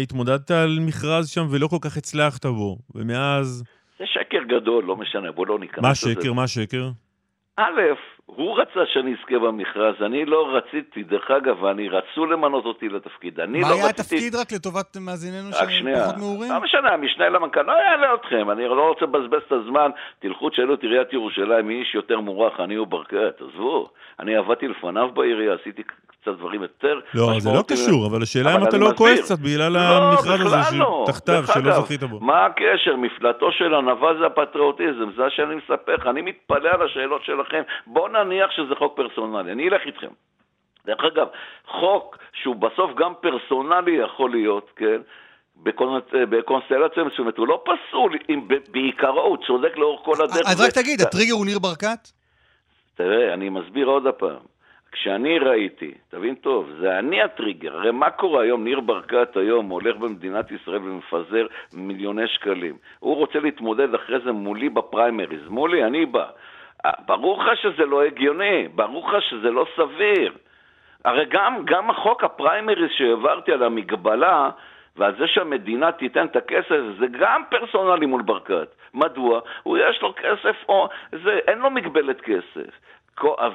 התמודדת 0.04 0.52
על 0.52 0.80
מכרז 0.88 1.30
שם 1.30 1.46
ולא 1.52 1.68
כל 1.68 1.78
כך 1.82 1.98
הצלחת 1.98 2.46
בו, 2.46 2.78
ומאז... 2.96 3.64
זה 4.00 4.06
שקר 4.08 4.44
גדול, 4.48 4.84
לא 4.86 4.96
משנה, 4.96 5.32
בוא 5.32 5.48
לא 5.48 5.60
ניכנס 5.60 5.84
מה 5.84 5.92
לזה. 5.92 6.22
שקר? 6.22 6.34
מה 6.34 6.48
שקר? 6.48 6.90
א', 7.58 7.82
הוא 8.28 8.60
רצה 8.60 8.80
שאני 8.94 9.16
אזכה 9.20 9.40
במכרז, 9.40 9.96
אני 10.02 10.26
לא 10.26 10.48
רציתי, 10.56 11.04
דרך 11.04 11.32
אגב, 11.32 11.64
ואני 11.64 11.90
רצו 11.90 12.26
למנות 12.26 12.66
אותי 12.66 12.90
לתפקיד. 12.90 13.40
אני 13.40 13.60
מה 13.60 13.70
לא 13.70 13.74
היה 13.74 13.86
רציתי... 13.86 14.16
התפקיד 14.16 14.36
רק 14.36 14.52
לטובת 14.52 14.98
מאזיננו 14.98 15.50
רק 15.62 15.70
שנייה. 15.70 15.98
שפחות 15.98 16.18
מעורים? 16.18 16.52
לא 16.52 16.62
משנה, 16.62 16.90
המשנה 16.90 17.30
למנכ"ל, 17.30 17.62
לא 17.62 17.72
יעלה 17.72 18.14
אתכם, 18.14 18.52
אני 18.52 18.68
לא 18.68 18.90
רוצה 18.90 19.06
לבזבז 19.06 19.42
את 19.48 19.52
הזמן. 19.52 19.90
תלכו 20.20 20.50
תשאלו 20.50 20.74
את 20.74 20.84
עיריית 20.84 21.14
ירושלים, 21.14 21.68
מי 21.68 21.80
איש 21.80 21.96
יותר 21.96 22.20
מורח, 22.20 22.60
אני 22.60 22.78
או 22.78 22.86
ברקת, 22.86 23.42
עזבו. 23.42 23.90
אני 24.20 24.36
עבדתי 24.36 24.68
לפניו 24.68 25.10
בעירייה, 25.14 25.54
עשיתי 25.54 25.84
קצת 25.84 26.38
דברים 26.38 26.62
יותר 26.62 27.00
לא, 27.14 27.40
זה 27.40 27.50
לא. 27.54 27.64
קשור, 27.68 28.08
אבל 28.08 28.22
השאלה 28.22 28.56
אם 28.56 28.64
אתה 28.64 28.76
אני 28.76 28.86
לא. 28.86 28.92
כועס 28.98 29.20
קצת 29.22 29.40
בגלל 29.40 29.72
לא, 29.74 29.80
המכרז 29.80 30.42
הזה 30.42 30.78
לא. 30.78 31.06
שתחתיו, 31.08 31.36
דרך 31.36 31.54
שלא 31.54 31.72
זכית 31.72 32.04
בו. 32.04 32.20
מה 32.20 32.46
הקשר? 32.46 32.96
מפלטו 32.96 33.52
של 33.52 33.74
ענווה 33.74 34.12
זה 34.20 34.26
הפטריוטיזם, 34.26 35.12
זה 35.16 35.22
מה 35.24 35.30
שאני 35.30 35.56
מספר 35.56 35.96
לך. 35.96 36.08
אני 36.08 36.22
מתפלא 36.22 36.70
על 36.70 36.82
השאלות 36.82 37.26
שלכם. 37.26 37.62
בואו 37.88 38.08
נניח 38.24 38.52
שזה 38.52 38.76
חוק 38.76 38.96
פרסונלי, 38.96 39.52
אני 39.52 39.70
אלך 39.70 39.82
איתכם. 39.86 40.12
דרך 40.86 41.04
אגב, 41.14 41.28
חוק 41.68 42.18
שהוא 42.34 42.56
בסוף 42.56 42.92
גם 42.96 43.14
פרסונלי 43.22 43.92
יכול 43.92 44.32
להיות, 44.32 44.72
כן? 44.76 45.02
בקונסטלציה 46.14 47.04
מסוימת, 47.04 47.38
הוא 47.38 47.48
לא 47.48 47.64
פסול, 47.64 48.18
אם 48.30 48.48
בעיקרו 48.72 49.22
הוא 49.22 49.38
צודק 49.48 49.78
לאורך 49.78 50.02
כל 50.06 50.24
הדרך. 50.24 50.48
אז 50.48 50.62
רק 50.62 50.72
תגיד, 50.72 51.02
הטריגר 51.02 51.34
הוא 51.34 51.46
ניר 51.46 51.60
ברקת? 51.60 52.00
תראה, 52.96 53.34
אני 53.34 53.50
מסביר 53.50 53.88
עוד 53.88 54.08
הפעם. 54.08 54.58
כשאני 54.92 55.40
ראיתי, 55.40 55.94
תבין 56.10 56.36
טוב, 56.36 56.70
זה 56.80 57.00
אני 57.00 57.22
הטריגר. 57.22 57.78
הרי 57.78 57.92
מה 57.92 58.10
קורה 58.10 58.44
היום? 58.44 58.64
ניר 58.64 58.80
ברקת 58.80 59.38
היום 59.38 59.70
הולך 59.70 59.96
במדינת 59.96 60.52
ישראל 60.52 60.82
ומפזר 60.84 61.46
מיליוני 61.74 62.28
שקלים. 62.28 62.78
הוא 63.00 63.16
רוצה 63.16 63.40
להתמודד 63.40 63.94
אחרי 63.94 64.20
זה 64.26 64.32
מולי 64.32 64.70
בפריימריז. 64.70 65.48
מולי, 65.50 65.84
אני 65.84 66.06
בא. 66.06 66.26
ברור 66.86 67.44
לך 67.44 67.58
שזה 67.58 67.86
לא 67.86 68.04
הגיוני, 68.04 68.68
ברור 68.68 69.10
לך 69.10 69.24
שזה 69.24 69.52
לא 69.52 69.66
סביר. 69.76 70.34
הרי 71.06 71.26
גם, 71.26 71.66
גם 71.66 71.90
החוק 71.90 72.24
הפריימריז 72.24 72.92
שהעברתי 72.92 73.52
על 73.52 73.64
המגבלה, 73.64 74.50
ועל 74.96 75.16
זה 75.18 75.28
שהמדינה 75.28 75.92
תיתן 75.92 76.26
את 76.26 76.36
הכסף, 76.36 76.80
זה 77.00 77.06
גם 77.20 77.44
פרסונלי 77.50 78.06
מול 78.06 78.22
ברקת. 78.22 78.76
מדוע? 78.94 79.40
הוא 79.64 79.78
יש 79.78 80.02
לו 80.02 80.14
כסף, 80.16 80.56
או 80.70 80.90
זה, 81.12 81.40
אין 81.48 81.60
לו 81.60 81.70
מגבלת 81.70 82.22
כסף. 82.22 82.70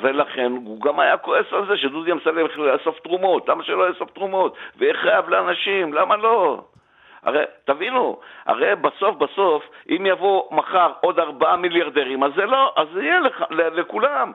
ולכן 0.00 0.52
הוא 0.52 0.81
גם 0.81 1.00
היה 1.00 1.17
כועס 1.17 1.47
על 1.52 1.67
זה 1.67 1.76
שדודי 1.76 2.12
אמסלם 2.12 2.47
החליט 2.47 2.67
לאסוף 2.67 2.99
תרומות, 3.00 3.49
למה 3.49 3.64
שלא 3.64 3.88
יאסוף 3.88 4.11
תרומות? 4.11 4.57
ויהיה 4.76 4.95
חייב 4.95 5.29
לאנשים, 5.29 5.95
למה 5.95 6.17
לא? 6.17 6.64
הרי, 7.23 7.45
תבינו, 7.64 8.21
הרי 8.47 8.76
בסוף 8.76 9.17
בסוף, 9.17 9.64
אם 9.88 10.07
יבוא 10.07 10.55
מחר 10.57 10.93
עוד 11.00 11.19
ארבעה 11.19 11.57
מיליארדרים, 11.57 12.23
אז 12.23 12.33
זה 12.37 12.47
לא, 12.47 12.73
אז 12.76 12.88
זה 12.93 13.02
יהיה 13.02 13.21
לכ, 13.21 13.43
לכולם. 13.50 14.33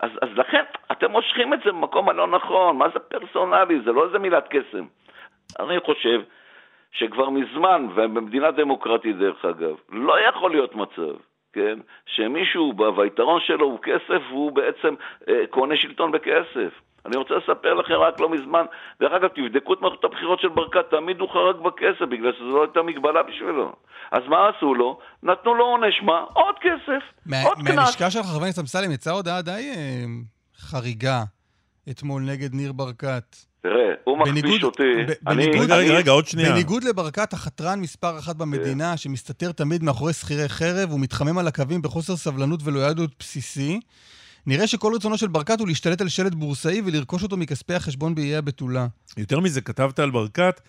אז, 0.00 0.10
אז 0.22 0.28
לכן, 0.36 0.64
אתם 0.92 1.10
מושכים 1.10 1.54
את 1.54 1.58
זה 1.64 1.72
במקום 1.72 2.08
הלא 2.08 2.26
נכון, 2.26 2.78
מה 2.78 2.88
זה 2.88 2.98
פרסונלי? 2.98 3.80
זה 3.80 3.92
לא 3.92 4.04
איזה 4.04 4.18
מילת 4.18 4.48
קסם. 4.48 4.84
אני 5.60 5.80
חושב 5.80 6.20
שכבר 6.92 7.30
מזמן, 7.30 7.86
ובמדינה 7.94 8.50
דמוקרטית 8.50 9.18
דרך 9.18 9.44
אגב, 9.44 9.76
לא 9.88 10.20
יכול 10.20 10.50
להיות 10.50 10.74
מצב, 10.74 11.16
כן, 11.52 11.78
שמישהו 12.06 12.72
בא 12.72 12.84
והיתרון 12.84 13.40
שלו 13.40 13.66
הוא 13.66 13.78
כסף 13.82 14.22
והוא 14.28 14.52
בעצם 14.52 14.94
אה, 15.28 15.46
קונה 15.50 15.76
שלטון 15.76 16.12
בכסף. 16.12 16.80
אני 17.06 17.16
רוצה 17.16 17.34
לספר 17.34 17.74
לכם 17.74 17.94
רק 17.94 18.20
לא 18.20 18.28
מזמן, 18.30 18.64
דרך 19.00 19.12
אגב, 19.12 19.28
תבדקו 19.28 19.74
את 19.74 19.80
מערכת 19.80 20.04
הבחירות 20.04 20.40
של 20.40 20.48
ברקת, 20.48 20.90
תמיד 20.90 21.20
הוא 21.20 21.28
חרג 21.28 21.56
בכסף, 21.56 22.06
בגלל 22.10 22.32
שזו 22.32 22.56
לא 22.56 22.62
הייתה 22.62 22.82
מגבלה 22.82 23.22
בשבילו. 23.22 23.72
אז 24.12 24.22
מה 24.28 24.48
עשו 24.48 24.74
לו? 24.74 24.98
נתנו 25.22 25.54
לו 25.54 25.64
עונש, 25.64 26.02
מה? 26.02 26.24
עוד 26.32 26.54
כסף, 26.60 27.02
מה, 27.26 27.42
עוד 27.42 27.58
קנס. 27.58 27.74
מהלשכה 27.76 28.10
שלך, 28.10 28.26
חבר 28.26 28.42
הכנסת 28.42 28.58
אמסלם, 28.58 28.92
יצאה 28.92 29.12
הודעה 29.12 29.42
די 29.42 29.72
אה, 29.76 30.04
חריגה 30.56 31.22
אתמול 31.90 32.22
נגד 32.22 32.54
ניר 32.54 32.72
ברקת. 32.72 33.36
תראה, 33.62 33.94
הוא 34.04 34.18
מכפיש 34.18 34.64
אותי. 34.64 34.82
אני... 35.28 35.46
רגע, 35.46 35.76
רגע, 35.76 35.94
רגע, 35.94 36.10
עוד 36.10 36.26
שנייה. 36.26 36.52
בניגוד 36.52 36.84
לברקת, 36.84 37.32
החתרן 37.32 37.80
מספר 37.80 38.18
אחת 38.18 38.36
במדינה, 38.36 38.90
כן. 38.90 38.96
שמסתתר 38.96 39.52
תמיד 39.52 39.82
מאחורי 39.82 40.12
שכירי 40.12 40.48
חרב, 40.48 40.92
ומתחמם 40.92 41.38
על 41.38 41.46
הקווים 41.46 41.82
בחוסר 41.82 42.16
סבלנות 42.16 42.60
ולויאליות 42.64 43.10
בסיסי, 43.18 43.80
נראה 44.46 44.66
שכל 44.66 44.92
רצונו 44.94 45.18
של 45.18 45.28
ברקת 45.28 45.60
הוא 45.60 45.68
להשתלט 45.68 46.00
על 46.00 46.08
שלט 46.08 46.34
בורסאי 46.34 46.80
ולרכוש 46.84 47.22
אותו 47.22 47.36
מכספי 47.36 47.74
החשבון 47.74 48.14
באיי 48.14 48.36
הבתולה. 48.36 48.86
יותר 49.16 49.40
מזה, 49.40 49.60
כתבת 49.60 49.98
על 49.98 50.10
ברקת, 50.10 50.60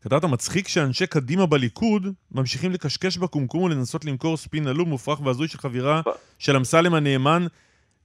כתבת 0.00 0.24
מצחיק 0.24 0.68
שאנשי 0.68 1.06
קדימה 1.06 1.46
בליכוד 1.46 2.06
ממשיכים 2.32 2.72
לקשקש 2.72 3.18
בקומקום 3.18 3.62
ולנסות 3.62 4.04
למכור 4.04 4.36
ספין 4.36 4.66
עלום 4.66 4.88
מופרך 4.88 5.20
והזוי 5.20 5.48
של 5.48 5.58
חבירה 5.58 6.00
של 6.38 6.56
אמסלם 6.56 6.94
הנאמן 6.94 7.46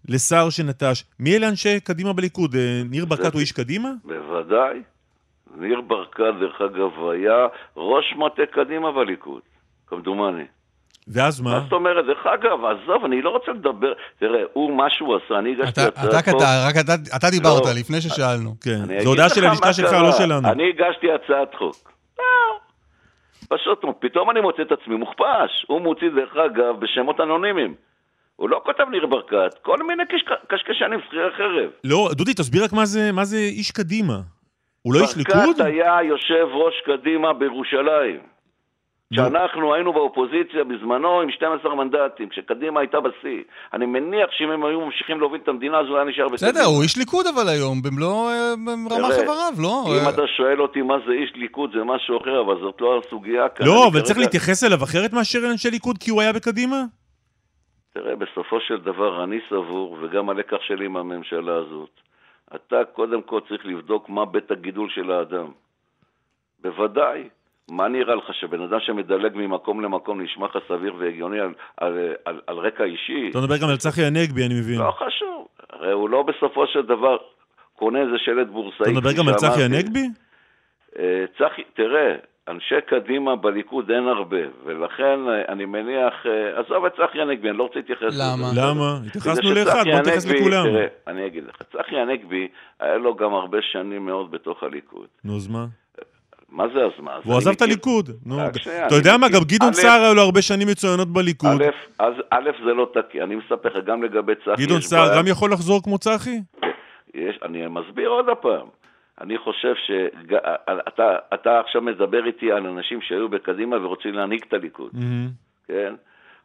לשר 0.10 0.50
שנטש. 0.50 1.04
מי 1.20 1.38
אלה 1.38 1.50
אנשי 1.50 1.80
קדימה 1.80 2.14
בליכוד? 2.14 2.56
אה, 2.56 2.82
ניר 2.90 3.06
ברקת 3.06 3.34
הוא 3.34 3.42
איש 3.42 3.52
קדימה? 3.52 3.90
בוודאי. 4.04 4.82
ניר 5.58 5.82
ברקת, 5.82 6.34
דרך 6.40 6.62
אגב, 6.62 7.10
היה 7.10 7.48
ראש 7.78 8.14
מטה 8.18 8.42
קדימה 8.52 8.92
בליכוד, 8.92 9.42
כמדומני. 9.88 10.44
ואז 11.08 11.42
מה? 11.42 11.52
מה 11.52 11.60
זאת 11.64 11.72
אומרת? 11.72 12.06
דרך 12.06 12.26
אגב, 12.26 12.66
עזוב, 12.66 13.06
אני 13.06 13.22
לא 13.22 13.30
רוצה 13.30 13.52
לדבר. 13.52 13.94
תראה, 14.20 14.42
הוא, 14.54 14.78
מה 14.78 14.90
שהוא 14.90 15.16
עשה, 15.16 15.40
אני 15.40 15.52
הגשתי 15.52 15.82
הצעת 15.82 15.98
חוק... 15.98 16.44
רק 16.68 16.74
אתה, 16.86 16.94
אתה 17.16 17.30
דיברת 17.30 17.66
לא, 17.66 17.72
לפני 17.80 18.02
ששאלנו. 18.02 18.56
כן, 18.64 19.00
זו 19.04 19.10
הודעה 19.10 19.30
של 19.30 19.46
הלשכה 19.46 19.74
שלך, 19.74 19.94
לא 19.94 20.12
שלנו. 20.12 20.48
אני 20.52 20.64
הגשתי 20.70 21.08
הצעת 21.12 21.56
חוק. 21.56 21.92
לא. 22.20 22.26
פשוט, 23.50 23.86
פתאום 24.00 24.30
אני 24.30 24.42
מוצא 24.42 24.62
את 24.62 24.72
עצמי 24.72 24.96
מוכפש. 24.96 25.66
הוא 25.68 25.82
מוציא, 25.82 26.10
דרך 26.16 26.36
אגב, 26.46 26.80
בשמות 26.80 27.20
אנונימיים. 27.20 27.76
הוא 28.36 28.50
לא 28.50 28.62
כותב 28.66 28.84
ניר 28.92 29.06
ברקת, 29.06 29.54
כל 29.62 29.78
מיני 29.88 30.04
קשקשנים 30.48 31.00
שכירי 31.08 31.32
חרב. 31.38 31.70
לא, 31.84 32.10
דודי, 32.14 32.34
תסביר 32.34 32.64
רק 32.64 32.74
מה 32.74 32.86
זה, 32.86 33.12
מה 33.12 33.26
זה 33.26 33.38
איש 33.38 33.72
קדימה. 33.72 34.20
הוא 34.82 34.94
לא 34.94 35.00
איש 35.00 35.18
ליכוד? 35.18 35.36
ברקת 35.58 35.66
היה 35.66 36.04
יושב 36.04 36.48
ראש 36.54 36.74
קדימה 36.86 37.34
בירושלים. 37.34 38.20
כשאנחנו 39.12 39.74
היינו 39.74 39.94
באופוזיציה 39.94 40.64
בזמנו 40.64 41.22
עם 41.22 41.32
12 41.32 41.76
מנדטים, 41.76 42.30
כשקדימה 42.30 42.80
הייתה 42.80 42.98
בשיא. 43.00 43.44
אני 43.74 43.86
מניח 43.86 44.30
שאם 44.32 44.52
הם 44.52 44.66
היו 44.66 44.82
ממשיכים 44.82 45.20
להוביל 45.20 45.42
את 45.44 45.48
המדינה, 45.48 45.80
אז 45.80 45.88
הוא 45.88 45.98
היה 45.98 46.06
נשאר 46.06 46.28
בסדר. 46.28 46.50
בסדר, 46.50 46.66
הוא 46.66 46.84
איש 46.84 46.98
ליכוד 46.98 47.26
אבל 47.28 47.48
היום, 47.48 47.82
במלוא 47.82 48.30
אה, 48.30 48.54
רמ"ח 48.92 49.20
איבריו, 49.20 49.54
לא? 49.60 49.86
אם 49.88 50.10
אתה 50.10 50.22
שואל 50.38 50.62
אותי 50.62 50.82
מה 50.82 50.96
זה 51.08 51.12
איש 51.12 51.32
ליכוד, 51.36 51.72
זה 51.74 51.84
משהו 51.84 52.18
אחר, 52.22 52.42
אבל 52.42 52.60
זאת 52.62 52.82
לא 52.82 53.02
הסוגיה 53.06 53.50
כאן. 53.50 53.66
לא, 53.66 53.88
אבל 53.92 54.02
צריך 54.02 54.20
להתייחס 54.20 54.64
אליו 54.64 54.84
אחרת 54.84 55.14
מאשר 55.14 55.40
אנשי 55.52 55.72
ליכוד, 55.72 55.98
כי 55.98 56.12
הוא 56.12 56.22
היה 56.22 56.34
בקדימה? 56.34 56.84
תראה, 57.94 58.16
בסופו 58.16 58.60
של 58.60 58.78
דבר 58.78 59.24
אני 59.24 59.40
סבור, 59.50 59.98
וגם 60.02 60.30
הלקח 60.30 60.58
שלי 60.68 60.88
מהממשלה 60.88 61.56
הזאת, 61.56 61.90
אתה 62.56 62.76
קודם 62.94 63.22
כל 63.22 63.40
צריך 63.50 63.66
לבדוק 63.66 64.10
מה 64.10 64.26
בית 64.26 64.52
הגידול 64.52 64.90
של 64.90 65.12
האדם. 65.12 65.48
בוודאי. 66.62 67.30
מה 67.70 67.88
נראה 67.88 68.16
לך, 68.16 68.34
שבן 68.34 68.62
אדם 68.62 68.80
שמדלג 68.80 69.32
ממקום 69.36 69.82
למקום 69.82 70.22
נשמע 70.22 70.46
לך 70.46 70.58
סביר 70.68 70.96
והגיוני 71.00 71.40
על, 71.40 71.54
על, 71.78 72.14
על, 72.26 72.42
על 72.48 72.58
רקע 72.58 72.84
אישי? 72.84 73.28
אתה 73.30 73.40
מדבר 73.40 73.58
גם 73.58 73.70
על 73.70 73.78
צחי 73.78 74.04
הנגבי, 74.04 74.46
אני 74.46 74.54
מבין. 74.54 74.80
לא 74.80 74.92
חשוב. 74.92 75.48
הרי 75.70 75.92
הוא 75.92 76.10
לא 76.10 76.24
בסופו 76.24 76.68
של 76.68 76.82
דבר 76.82 77.18
קונה 77.76 78.02
איזה 78.02 78.18
שלט 78.18 78.48
בורסאי. 78.48 78.82
אתה 78.82 78.92
מדבר 78.92 79.14
גם 79.18 79.28
על 79.28 79.34
צחי 79.34 79.64
הנגבי? 79.64 80.08
אה, 81.00 81.26
צחי, 81.38 81.62
תראה, 81.74 82.16
אנשי 82.48 82.82
קדימה 82.88 83.36
בליכוד 83.36 83.92
אין 83.92 84.08
הרבה, 84.08 84.38
ולכן 84.66 85.20
אה, 85.30 85.54
אני 85.54 85.66
מניח, 85.66 86.14
אה, 86.26 86.60
עזוב 86.60 86.86
את 86.86 86.92
צחי 86.92 87.22
הנגבי, 87.22 87.50
אני 87.50 87.58
לא 87.58 87.64
רוצה 87.64 87.80
להתייחס 87.80 88.04
לזה. 88.04 88.24
למה? 88.24 88.48
למה? 88.56 88.98
התייחסנו 89.08 89.54
לאחד, 89.54 89.84
בוא 89.86 90.00
נתייחס 90.00 90.26
לכולם. 90.26 90.64
תראה, 90.64 90.88
אני 91.08 91.28
אגיד 91.28 91.44
לך, 91.44 91.56
צחי 91.72 92.00
הנגבי, 92.00 92.48
היה 92.80 92.98
לו 92.98 93.16
גם 93.16 93.34
הרבה 93.34 93.58
שנים 93.62 94.06
מאוד 94.06 94.32
בתוך 94.32 94.64
הליכוד. 94.64 95.08
נו, 95.24 95.36
אז 95.36 95.48
מה? 95.48 95.66
מה 96.52 96.68
זה 96.74 96.80
אז 96.80 96.92
מה? 97.00 97.18
הוא 97.24 97.38
עזב 97.38 97.52
את 97.52 97.62
הליכוד. 97.62 98.10
נו, 98.26 98.36
אתה 98.88 98.96
יודע 98.96 99.18
מה, 99.18 99.30
גם 99.30 99.42
גדעון 99.48 99.74
סער 99.74 100.02
היו 100.02 100.14
לו 100.14 100.22
הרבה 100.22 100.42
שנים 100.42 100.68
מצוינות 100.68 101.08
בליכוד. 101.08 101.62
א', 102.00 102.50
זה 102.66 102.74
לא 102.74 102.92
תקין, 102.94 103.22
אני 103.22 103.36
מספר 103.36 103.70
לך 103.70 103.86
גם 103.86 104.04
לגבי 104.04 104.34
צחי. 104.36 104.66
גדעון 104.66 104.82
סער 104.82 105.18
גם 105.18 105.28
יכול 105.28 105.52
לחזור 105.52 105.84
כמו 105.84 105.98
צחי? 105.98 106.40
אני 107.44 107.68
מסביר 107.68 108.10
עוד 108.10 108.26
פעם. 108.42 108.68
אני 109.22 109.38
חושב 109.38 109.74
שאתה 109.86 111.60
עכשיו 111.60 111.82
מדבר 111.82 112.26
איתי 112.26 112.52
על 112.52 112.68
אנשים 112.68 113.02
שהיו 113.02 113.30
בקדימה 113.30 113.86
ורוצים 113.86 114.14
להנהיג 114.14 114.44
את 114.48 114.54
הליכוד, 114.54 114.92
כן? 115.68 115.94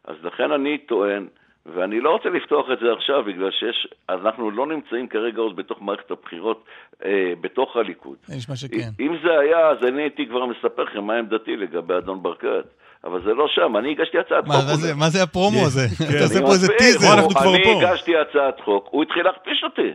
אז 0.05 0.15
לכן 0.23 0.51
אני 0.51 0.77
טוען, 0.77 1.27
ואני 1.75 1.99
לא 1.99 2.09
רוצה 2.09 2.29
לפתוח 2.29 2.65
את 2.73 2.79
זה 2.79 2.93
עכשיו, 2.97 3.23
בגלל 3.23 3.51
שיש, 3.51 3.87
אנחנו 4.09 4.51
לא 4.51 4.67
נמצאים 4.67 5.07
כרגע 5.07 5.41
עוד 5.41 5.55
בתוך 5.55 5.81
מערכת 5.81 6.11
הבחירות, 6.11 6.65
אה, 7.05 7.33
בתוך 7.41 7.75
הליכוד. 7.75 8.17
נשמע 8.29 8.55
שכן. 8.55 8.89
אם 8.99 9.15
זה 9.23 9.39
היה, 9.39 9.69
אז 9.69 9.77
אני 9.87 10.01
הייתי 10.01 10.25
כבר 10.25 10.45
מספר 10.45 10.83
לכם 10.83 11.03
מה 11.03 11.13
עמדתי 11.13 11.55
לגבי 11.55 11.97
אדון 11.97 12.23
ברקת. 12.23 12.65
אבל 13.03 13.21
זה 13.23 13.33
לא 13.33 13.47
שם, 13.47 13.77
אני 13.77 13.91
הגשתי 13.91 14.17
הצעת 14.19 14.47
מה, 14.47 14.53
חוק. 14.53 14.63
מה 14.69 14.75
זה, 14.75 14.95
מה 14.95 15.09
זה 15.09 15.23
הפרומו 15.23 15.65
הזה? 15.65 15.85
אתה 16.09 16.23
עושה 16.23 16.39
פה 16.41 16.51
איזה 16.51 16.67
טיזר. 16.77 17.07
אני 17.45 17.71
הגשתי 17.75 18.17
הצעת 18.17 18.59
חוק, 18.59 18.87
הוא 18.91 19.03
התחיל 19.03 19.23
להכפיש 19.23 19.63
אותי. 19.63 19.91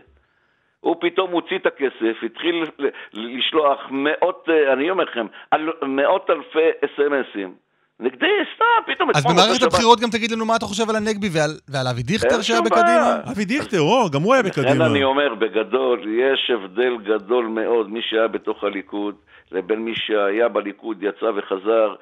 הוא 0.81 0.97
פתאום 1.01 1.31
הוציא 1.31 1.57
את 1.57 1.67
הכסף, 1.67 2.17
התחיל 2.23 2.65
לשלוח 3.13 3.81
מאות, 3.91 4.49
אה, 4.49 4.73
אני 4.73 4.91
אומר 4.91 5.05
לכם, 5.05 5.27
מאות 5.83 6.31
אלפי 6.31 6.69
אס.אם.אסים. 6.85 7.55
נגדי, 8.01 8.27
סתם, 8.55 8.93
פתאום... 8.93 9.11
אז 9.15 9.25
במערכת 9.27 9.63
הבחירות 9.63 10.01
גם 10.01 10.11
תגיד 10.11 10.31
לנו 10.31 10.45
מה 10.45 10.57
אתה 10.57 10.67
חושב 10.67 10.91
על 10.91 10.97
הנגבי 10.97 11.29
ועל, 11.33 11.51
ועל 11.69 11.87
אבי 11.89 12.03
דיכטר 12.03 12.43
שהיה 12.43 12.61
בקדימה? 12.61 13.17
אבי 13.33 13.45
דיכטר, 13.45 13.81
או, 13.81 14.11
גם 14.11 14.23
הוא 14.23 14.35
היה 14.35 14.43
בקדימה. 14.43 14.71
לכן 14.71 14.83
אני 14.83 15.05
אומר, 15.05 15.35
בגדול, 15.35 16.01
יש 16.09 16.51
הבדל 16.55 16.97
גדול 17.05 17.47
מאוד, 17.47 17.91
מי 17.91 18.01
שהיה 18.03 18.29
בתוך 18.29 18.65
הליכוד 18.65 19.15
לבין 19.53 19.79
מי 19.79 19.93
שהיה 19.95 20.49
בליכוד, 20.49 21.03
יצא 21.03 21.31
וחזר, 21.37 21.95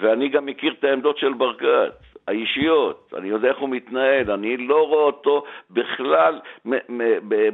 ואני 0.00 0.28
גם 0.28 0.46
מכיר 0.46 0.74
את 0.78 0.84
העמדות 0.84 1.18
של 1.18 1.32
ברקת. 1.32 1.94
האישיות, 2.28 3.12
אני 3.18 3.28
יודע 3.28 3.48
איך 3.48 3.58
הוא 3.58 3.68
מתנהל, 3.68 4.30
אני 4.30 4.56
לא 4.56 4.86
רואה 4.88 5.04
אותו 5.04 5.44
בכלל, 5.70 6.40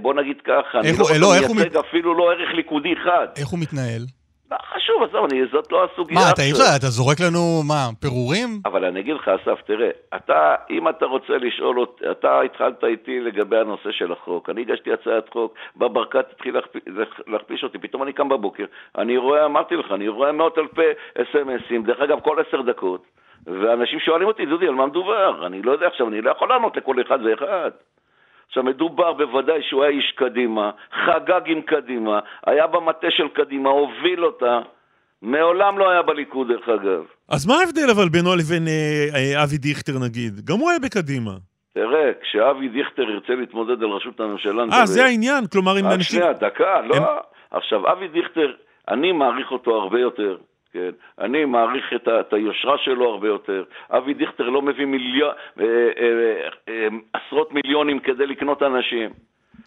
בוא 0.00 0.14
נגיד 0.14 0.36
ככה, 0.44 0.80
אני 0.80 0.88
לא, 0.98 1.04
לא 1.20 1.54
מייצג 1.54 1.76
אפילו 1.76 2.14
לא 2.14 2.32
ערך 2.32 2.54
ליכודי 2.54 2.92
אחד. 2.92 3.26
איך 3.36 3.48
הוא 3.48 3.58
מתנהל? 3.60 4.02
חשוב, 4.74 5.02
עזוב, 5.02 5.24
אני- 5.32 5.46
זאת 5.52 5.72
לא 5.72 5.84
הסוגיה 5.84 6.18
מה, 6.18 6.30
אתה 6.34 6.42
אי. 6.42 6.50
אפשר, 6.52 6.62
אתה 6.76 6.86
זורק 6.86 7.20
לנו, 7.20 7.38
מה, 7.68 7.88
פירורים? 8.00 8.48
אבל 8.64 8.84
אני 8.84 9.00
אגיד 9.00 9.14
לך, 9.14 9.28
אסף, 9.28 9.60
תראה, 9.66 9.90
אתה, 10.16 10.54
אם 10.70 10.88
אתה 10.88 11.06
רוצה 11.06 11.32
לשאול 11.38 11.80
אותי, 11.80 12.04
אתה 12.10 12.40
התחלת 12.40 12.84
איתי 12.84 13.20
לגבי 13.20 13.58
הנושא 13.58 13.90
של 13.92 14.12
החוק. 14.12 14.50
אני 14.50 14.60
הגשתי 14.60 14.92
הצעת 14.92 15.28
חוק, 15.32 15.54
בא 15.76 15.88
ברקת 15.88 16.26
התחיל 16.32 16.56
להכפ- 16.58 16.88
להכ- 16.88 17.22
להכפיש 17.26 17.64
אותי, 17.64 17.78
פתאום 17.78 18.02
אני 18.02 18.12
קם 18.12 18.28
בבוקר, 18.28 18.64
אני 18.98 19.16
רואה, 19.16 19.44
אמרתי 19.44 19.76
לך, 19.76 19.92
אני 19.92 20.08
רואה 20.08 20.32
מאות 20.32 20.58
אלפי 20.58 20.88
אס.אם.אסים, 21.18 21.82
דרך 21.82 22.00
אגב, 22.00 22.20
כל 22.20 22.36
עשר 22.48 22.60
דקות, 22.62 23.02
ואנשים 23.46 23.98
שואלים 24.00 24.28
אותי, 24.28 24.46
דודי, 24.46 24.66
על 24.68 24.74
מה 24.74 24.86
מדובר? 24.86 25.46
אני 25.46 25.62
לא 25.62 25.72
יודע 25.72 25.86
עכשיו, 25.86 26.08
אני 26.08 26.20
לא 26.20 26.30
יכול 26.30 26.48
לענות 26.48 26.76
לכל 26.76 26.94
אחד 27.06 27.18
ואחד. 27.24 27.70
עכשיו, 28.48 28.62
מדובר 28.62 29.12
בוודאי 29.12 29.62
שהוא 29.62 29.82
היה 29.84 29.92
איש 29.92 30.12
קדימה, 30.16 30.70
חגג 31.06 31.40
עם 31.46 31.62
קדימה, 31.62 32.18
היה 32.46 32.66
במטה 32.66 33.06
של 33.10 33.28
קדימה, 33.28 33.68
הוביל 33.70 34.24
אותה, 34.24 34.60
מעולם 35.22 35.78
לא 35.78 35.90
היה 35.90 36.02
בליכוד, 36.02 36.48
דרך 36.48 36.68
אגב. 36.68 37.02
אז 37.28 37.46
מה 37.46 37.54
ההבדל 37.54 37.90
אבל 37.90 38.08
בינו 38.08 38.36
לבין 38.36 38.68
אה, 38.68 39.06
אה, 39.14 39.42
אבי 39.44 39.58
דיכטר 39.58 39.92
נגיד? 40.04 40.40
גם 40.44 40.56
הוא 40.58 40.70
היה 40.70 40.78
בקדימה. 40.78 41.30
תראה, 41.74 42.10
כשאבי 42.22 42.68
דיכטר 42.68 43.02
ירצה 43.02 43.34
להתמודד 43.34 43.82
על 43.82 43.88
ראשות 43.88 44.20
הממשלה, 44.20 44.62
אה. 44.72 44.86
זה 44.86 45.04
העניין, 45.04 45.46
כלומר 45.46 45.80
אם 45.80 45.84
אנשים... 45.86 46.20
שנייה, 46.20 46.32
דקה, 46.32 46.80
לא. 46.80 46.94
הם- 46.96 47.02
עכשיו, 47.50 47.92
אבי 47.92 48.08
דיכטר, 48.08 48.52
אני 48.88 49.12
מעריך 49.12 49.50
אותו 49.52 49.70
הרבה 49.82 50.00
יותר, 50.00 50.36
כן? 50.72 50.90
אני 51.18 51.44
מעריך 51.44 51.92
את, 51.92 52.08
ה, 52.08 52.20
את 52.20 52.32
היושרה 52.32 52.78
שלו 52.78 53.10
הרבה 53.10 53.28
יותר. 53.28 53.64
אבי 53.90 54.14
דיכטר 54.14 54.48
לא 54.48 54.62
מביא 54.62 54.86
מיליון, 54.86 55.34
אה, 55.60 55.64
אה, 55.98 56.48
אה, 56.68 56.88
עשרות 57.12 57.52
מיליונים 57.52 57.98
כדי 57.98 58.26
לקנות 58.26 58.62
אנשים. 58.62 59.10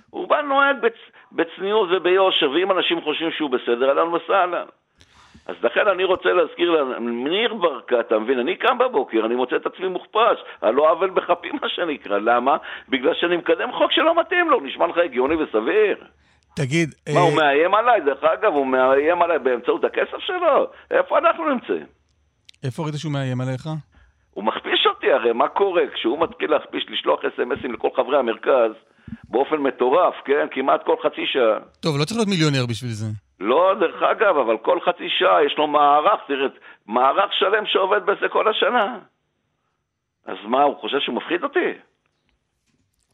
הוא 0.10 0.28
בא 0.28 0.42
נוהג 0.42 0.82
בצ, 0.82 0.98
בצניעות 1.32 1.90
וביושר, 1.92 2.52
ואם 2.52 2.72
אנשים 2.72 3.02
חושבים 3.02 3.32
שהוא 3.32 3.50
בסדר, 3.50 3.90
אהלן 3.90 4.14
וסהלן. 4.14 4.66
אז 5.48 5.56
לכן 5.64 5.88
אני 5.88 6.04
רוצה 6.04 6.34
להזכיר 6.34 6.72
לניר 6.72 7.54
ברקת, 7.54 8.00
אתה 8.00 8.20
מבין? 8.20 8.40
אני 8.40 8.56
קם 8.56 8.78
בבוקר, 8.78 9.26
אני 9.26 9.36
מוצא 9.36 9.56
את 9.56 9.66
עצמי 9.66 9.88
מוכפש, 9.88 10.44
על 10.62 10.74
לא 10.74 10.92
עוול 10.92 11.10
בכפי 11.10 11.52
מה 11.62 11.70
שנקרא. 11.70 12.18
למה? 12.18 12.58
בגלל 12.90 13.14
שאני 13.14 13.38
מקדם 13.38 13.72
חוק 13.72 13.92
שלא 13.92 14.20
מתאים 14.20 14.50
לו, 14.50 14.60
נשמע 14.60 14.88
לך 14.88 14.98
הגיוני 14.98 15.36
וסביר. 15.36 15.98
תגיד, 16.56 16.90
מה, 17.14 17.20
הוא 17.20 17.30
אה, 17.30 17.36
מאיים 17.36 17.76
עליי? 17.76 18.02
דרך 18.02 18.24
אגב, 18.24 18.54
הוא 18.54 18.68
מאיים 18.68 19.22
עליי 19.22 19.40
באמצעות 19.40 19.84
הכסף 19.84 20.20
שלו? 20.20 20.68
איפה 20.92 21.18
אנחנו 21.18 21.50
נמצאים? 21.50 21.86
איפה 22.64 22.84
ראית 22.84 22.96
שהוא 22.98 23.12
מאיים 23.14 23.42
עליך? 23.42 23.70
הוא 24.32 24.44
מכפיש 24.44 24.86
אותי 24.86 25.12
הרי, 25.12 25.34
מה 25.34 25.48
קורה? 25.48 25.82
כשהוא 25.94 26.20
מתחיל 26.20 26.52
להכפיש, 26.52 26.86
לשלוח 26.90 27.20
אס.אם.אסים 27.26 27.74
לכל 27.74 27.90
חברי 27.96 28.18
המרכז, 28.18 28.72
באופן 29.30 29.56
מטורף, 29.56 30.16
כן? 30.26 30.48
כמעט 30.52 30.84
כל 30.86 30.96
חצי 31.04 31.26
שעה. 31.26 31.60
טוב, 31.80 32.00
לא 32.00 32.06
צריך 32.06 32.18
להיות 32.18 32.30
מיליונר 32.30 32.66
בשביל 32.70 32.92
זה. 32.92 33.06
לא, 33.40 33.74
דרך 33.80 34.02
אגב, 34.04 34.38
אבל 34.38 34.58
כל 34.58 34.80
חצי 34.86 35.10
שעה 35.10 35.46
יש 35.46 35.58
לו 35.58 35.68
מערך, 35.68 36.20
תראה, 36.28 36.48
מערך 36.86 37.34
שלם 37.40 37.66
שעובד 37.66 38.06
בזה 38.06 38.28
כל 38.30 38.48
השנה. 38.48 39.00
אז 40.26 40.38
מה, 40.44 40.64
הוא 40.64 40.76
חושב 40.82 41.00
שהוא 41.00 41.16
מפחיד 41.16 41.44
אותי? 41.44 41.74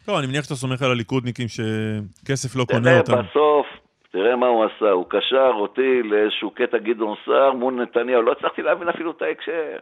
טוב, 0.06 0.18
אני 0.18 0.28
מניח 0.28 0.44
שאתה 0.44 0.56
סומך 0.56 0.82
על 0.82 0.92
הליכודניקים 0.92 1.48
שכסף 1.48 2.56
לא 2.56 2.66
קונה 2.72 2.98
אותם. 2.98 3.14
בסוף, 3.14 3.68
תראה 4.12 4.36
מה 4.36 4.48
הוא 4.48 4.66
עשה, 4.66 4.92
הוא 4.92 5.06
קשר 5.10 5.52
אותי 5.56 6.04
לאיזשהו 6.04 6.52
קטע 6.52 6.78
גדעון 6.78 7.16
סער 7.26 7.54
מול 7.54 7.74
נתניהו, 7.74 8.22
לא 8.22 8.32
הצלחתי 8.32 8.62
להבין 8.62 8.90
אפילו 8.90 9.12
את 9.12 9.22
ההקשר. 9.22 9.78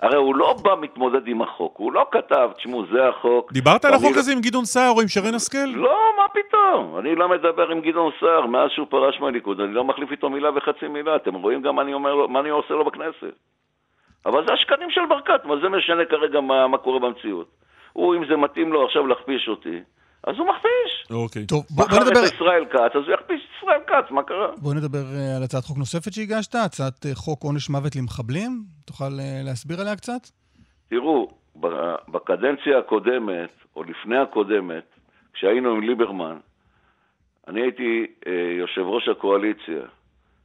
הרי 0.00 0.16
הוא 0.16 0.36
לא 0.36 0.56
בא 0.62 0.74
מתמודד 0.80 1.26
עם 1.28 1.42
החוק, 1.42 1.76
הוא 1.76 1.92
לא 1.92 2.06
כתב, 2.12 2.50
תשמעו, 2.56 2.84
זה 2.92 3.08
החוק. 3.08 3.52
דיברת 3.52 3.84
על 3.84 3.94
החוק 3.94 4.12
לא- 4.14 4.18
הזה 4.18 4.32
עם 4.32 4.40
גדעון 4.40 4.64
סער 4.64 4.90
או 4.90 5.00
עם 5.00 5.08
שרן 5.08 5.34
השכל? 5.34 5.66
לא, 5.74 5.96
מה 6.18 6.24
פתאום? 6.28 6.98
אני 6.98 7.14
לא 7.14 7.28
מדבר 7.28 7.70
עם 7.70 7.80
גדעון 7.80 8.12
סער 8.20 8.46
מאז 8.46 8.70
שהוא 8.70 8.86
פרש 8.90 9.20
מהליכוד, 9.20 9.60
אני 9.60 9.74
לא 9.74 9.84
מחליף 9.84 10.10
איתו 10.10 10.30
מילה 10.30 10.50
וחצי 10.56 10.88
מילה, 10.88 11.16
אתם 11.16 11.34
רואים 11.34 11.62
גם 11.62 11.76
מה 11.76 11.82
אני, 11.82 11.94
אומר, 11.94 12.26
מה 12.26 12.40
אני 12.40 12.48
עושה 12.48 12.74
לו 12.74 12.84
בכנסת. 12.84 13.34
אבל 14.26 14.46
זה 14.46 14.52
השקרים 14.52 14.90
של 14.90 15.00
ברקת, 15.08 15.44
מה 15.44 15.54
זה 15.62 15.68
משנה 15.68 16.04
כרגע 16.04 16.40
מה, 16.40 16.68
מה 16.68 16.78
קורה 16.78 16.98
במציאות? 17.00 17.65
הוא, 17.96 18.14
אם 18.14 18.26
זה 18.28 18.36
מתאים 18.36 18.72
לו 18.72 18.86
עכשיו 18.86 19.06
להכפיש 19.06 19.48
אותי, 19.48 19.80
אז 20.26 20.34
הוא 20.38 20.46
מכפיש. 20.46 21.06
אוקיי. 21.10 21.46
טוב, 21.46 21.64
בוא, 21.70 21.84
בוא 21.90 21.98
נדבר... 21.98 22.20
את 22.26 22.32
ישראל 22.34 22.64
כץ, 22.64 22.96
אז 22.96 23.02
הוא 23.06 23.14
יכפיש 23.14 23.40
את 23.44 23.56
ישראל 23.58 23.80
כץ, 23.86 24.10
מה 24.10 24.22
קרה? 24.22 24.48
בוא 24.56 24.74
נדבר 24.74 25.04
אה, 25.14 25.36
על 25.36 25.42
הצעת 25.42 25.64
חוק 25.64 25.78
נוספת 25.78 26.12
שהגשת, 26.12 26.54
הצעת 26.54 27.06
אה, 27.06 27.14
חוק 27.14 27.42
עונש 27.42 27.70
מוות 27.70 27.96
למחבלים. 27.96 28.50
תוכל 28.84 29.04
אה, 29.20 29.40
להסביר 29.44 29.80
עליה 29.80 29.96
קצת? 29.96 30.22
תראו, 30.88 31.28
בקדנציה 32.08 32.78
הקודמת, 32.78 33.50
או 33.76 33.82
לפני 33.84 34.18
הקודמת, 34.18 34.84
כשהיינו 35.32 35.70
עם 35.70 35.80
ליברמן, 35.80 36.36
אני 37.48 37.60
הייתי 37.60 38.06
אה, 38.26 38.32
יושב 38.58 38.82
ראש 38.82 39.08
הקואליציה, 39.08 39.82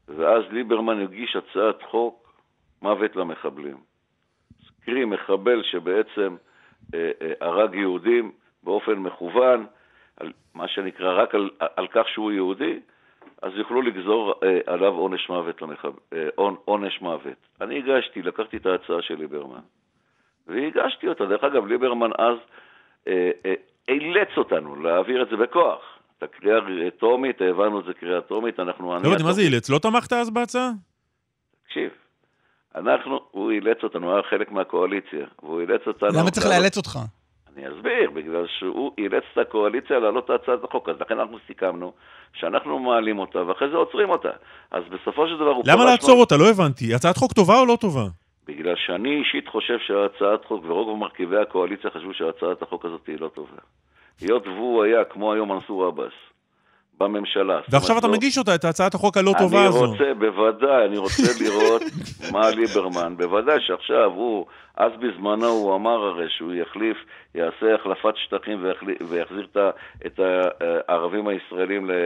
ואז 0.08 0.44
ליברמן 0.52 1.02
הגיש 1.02 1.36
הצעת 1.36 1.80
חוק 1.92 2.34
מוות 2.82 3.16
למחבלים. 3.16 3.78
קרי, 4.86 5.06
מחבל 5.06 5.64
שבעצם 5.64 6.36
הרג 7.42 7.76
יהודים 7.76 8.32
באופן 8.64 8.94
מכוון, 8.94 9.66
על, 10.18 10.32
מה 10.54 10.68
שנקרא, 10.68 11.22
רק 11.24 11.36
על, 11.36 11.50
על 11.76 11.88
כך 11.88 12.10
שהוא 12.10 12.32
יהודי, 12.32 12.80
אז 13.42 13.52
יוכלו 13.56 13.82
לגזור 13.82 14.34
אה, 14.44 14.60
עליו 14.66 14.94
עונש 14.94 15.30
מוות, 15.30 15.62
למחב... 15.62 15.92
אה, 16.14 16.28
עונ- 16.36 16.62
עונש 16.66 17.02
מוות. 17.02 17.48
אני 17.62 17.78
הגשתי, 17.78 18.22
לקחתי 18.22 18.58
את 18.58 18.66
ההצעה 18.66 19.02
של 19.02 19.16
ליברמן. 19.16 19.62
והגשתי 20.48 21.08
אותה. 21.08 21.26
דרך 21.26 21.44
אגב, 21.44 21.68
ליברמן 21.68 22.10
אז 22.18 22.38
אה, 23.08 23.32
אה, 23.46 23.54
אילץ 23.88 24.38
אותנו 24.38 24.76
להעביר 24.76 25.24
את 25.24 25.30
זה 25.30 25.36
בכוח. 25.36 25.82
את 26.18 26.24
הקריאה 26.24 26.60
טרומית, 27.00 27.42
העברנו 27.42 27.80
את 27.80 27.86
זה 27.86 27.94
קריאה 27.94 28.22
טרומית, 28.22 28.60
אנחנו... 28.60 28.98
לא 29.04 29.10
מה 29.24 29.32
זה 29.32 29.42
אילץ? 29.42 29.70
לא 29.70 29.80
תמכת 29.80 30.14
אז 30.14 30.30
בהצעה? 30.30 30.70
תקשיב, 31.66 31.92
אנחנו, 32.76 33.20
הוא 33.32 33.52
אילץ 33.52 33.78
אותנו, 33.84 34.08
הוא 34.08 34.14
היה 34.14 34.24
חלק 34.30 34.52
מהקואליציה, 34.52 35.26
והוא 35.44 35.62
אילץ 35.62 35.82
אותנו... 35.88 36.10
למה 36.20 36.32
צריך 36.32 36.46
לאלץ 36.46 36.78
אותך? 36.78 37.00
אני 37.56 37.68
אסביר, 37.68 38.12
בגלל 38.12 38.46
שהוא 38.60 38.92
אילץ 38.98 39.24
את 39.34 39.38
הקואליציה 39.38 40.00
להעלות 40.00 40.26
את 40.26 40.30
הצעת 40.30 40.64
החוק, 40.64 40.90
אז 40.90 40.96
לכן 41.00 41.20
אנחנו 41.20 41.38
סיכמנו 41.48 41.94
שאנחנו 42.34 42.80
מעלים 42.80 43.20
אותה, 43.20 43.48
ואחרי 43.48 43.70
זה 43.70 43.78
עוצרים 43.78 44.10
אותה. 44.10 44.30
אז 44.72 44.84
בסופו 44.90 45.28
של 45.28 45.36
דבר 45.36 45.50
הוא... 45.50 45.64
למה 45.68 45.86
לעצור 45.86 46.20
אותה? 46.20 46.38
לא 46.38 46.50
הבנתי. 46.50 46.96
הצעת 46.96 47.18
חוק 47.18 47.34
טובה 47.34 47.60
או 47.60 47.66
לא 47.66 47.78
טובה? 47.82 48.06
בגלל 48.48 48.76
שאני 48.76 49.20
אישית 49.20 49.48
חושב 49.48 49.78
שהצעת 49.88 50.46
חוק, 50.46 50.66
ורוב 50.66 50.98
מרכיבי 50.98 51.38
הקואליציה 51.38 51.90
חשבו 51.90 52.14
שהצעת 52.14 52.62
החוק 52.62 52.86
הזאת 52.86 53.08
היא 53.08 53.20
לא 53.20 53.28
טובה. 53.28 53.58
היות 54.22 54.48
והוא 54.48 54.84
היה, 54.84 55.04
כמו 55.06 55.34
היום 55.34 55.52
מנסור 55.52 55.86
עבאס, 55.86 56.14
בממשלה. 57.04 57.60
ועכשיו 57.70 57.98
אתה 57.98 58.08
לא- 58.08 58.14
מגיש 58.14 58.38
אותה, 58.38 58.56
את 58.56 58.66
הצעת 58.66 58.94
החוק 58.94 59.18
הלא 59.18 59.34
טובה 59.40 59.60
אני 59.60 59.68
הזו. 59.68 59.86
רוצה, 59.86 60.04
בוודאי, 60.20 60.86
אני 60.88 60.98
רוצה 60.98 61.24
לראות 61.44 61.82
מה 62.32 62.50
ליברמן. 62.50 63.14
בוודאי 63.18 63.58
שעכשיו 63.68 64.12
הוא, 64.16 64.46
אז 64.78 64.92
בזמנו 65.00 65.48
הוא 65.48 65.76
אמר 65.76 65.92
הרי 66.04 66.26
שהוא 66.38 66.54
יחליף, 66.54 66.98
יעשה 67.36 67.76
החלפת 67.80 68.14
שטחים 68.26 68.66
ויחזיר 69.10 69.48
את 70.06 70.20
הערבים 70.88 71.28
הישראלים 71.28 71.90
ל- 71.90 71.94
אה, 71.94 72.04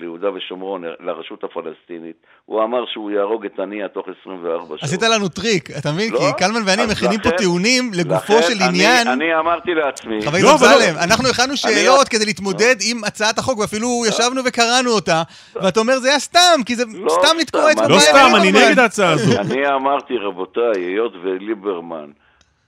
ליהודה 0.00 0.32
ושומרון, 0.32 0.82
לרשות 1.00 1.44
הפלסטינית. 1.44 2.16
הוא 2.44 2.64
אמר 2.64 2.84
שהוא 2.92 3.10
יהרוג 3.10 3.44
את 3.44 3.58
הנייה 3.58 3.88
תוך 3.88 4.06
24 4.22 4.64
שעות. 4.68 4.82
עשית 4.82 5.02
לנו 5.02 5.28
טריק, 5.28 5.70
אתה 5.78 5.92
מבין? 5.92 6.12
לא? 6.12 6.18
כי 6.18 6.24
קלמן 6.38 6.60
ואני 6.66 6.82
מכינים 6.90 7.20
פה 7.20 7.28
לכן- 7.28 7.36
טיעונים 7.36 7.90
לגופו 7.94 8.32
לכן 8.32 8.42
של 8.42 8.52
אני- 8.62 8.64
עניין. 8.68 9.08
אני 9.08 9.38
אמרתי 9.38 9.70
לעצמי, 9.74 10.22
חבר 10.22 10.38
לא, 10.42 10.48
הכנסת 10.48 10.64
אבל 10.66 10.72
לא- 10.74 10.84
אמסלם, 10.84 10.96
אנחנו 11.10 11.28
הכנו 11.28 11.56
שאלות 11.56 12.08
כדי 12.08 12.24
להתמודד 12.24 12.76
עם 12.90 13.04
הצעת 13.04 13.38
החוק, 13.38 13.58
ואפילו 13.58 14.02
ישבנו 14.28 14.40
וקראנו 14.44 14.90
אותה, 14.90 15.22
ואתה 15.54 15.80
אומר 15.80 15.98
זה 15.98 16.08
היה 16.08 16.18
סתם, 16.18 16.60
כי 16.66 16.74
זה 16.76 16.84
לא 16.98 17.10
סתם 17.10 17.36
לתקוע 17.40 17.72
אצבע 17.72 17.84
אני- 17.84 17.92
לא 17.94 17.98
סתם, 17.98 18.28
אני. 18.40 18.52
נגד 18.52 18.78
ההצעה 18.78 19.12
הזו. 19.12 19.38
אני 19.40 19.68
אמרתי, 19.68 20.16
רבותיי, 20.16 20.72
היות 20.76 21.12
וליברמן, 21.24 22.10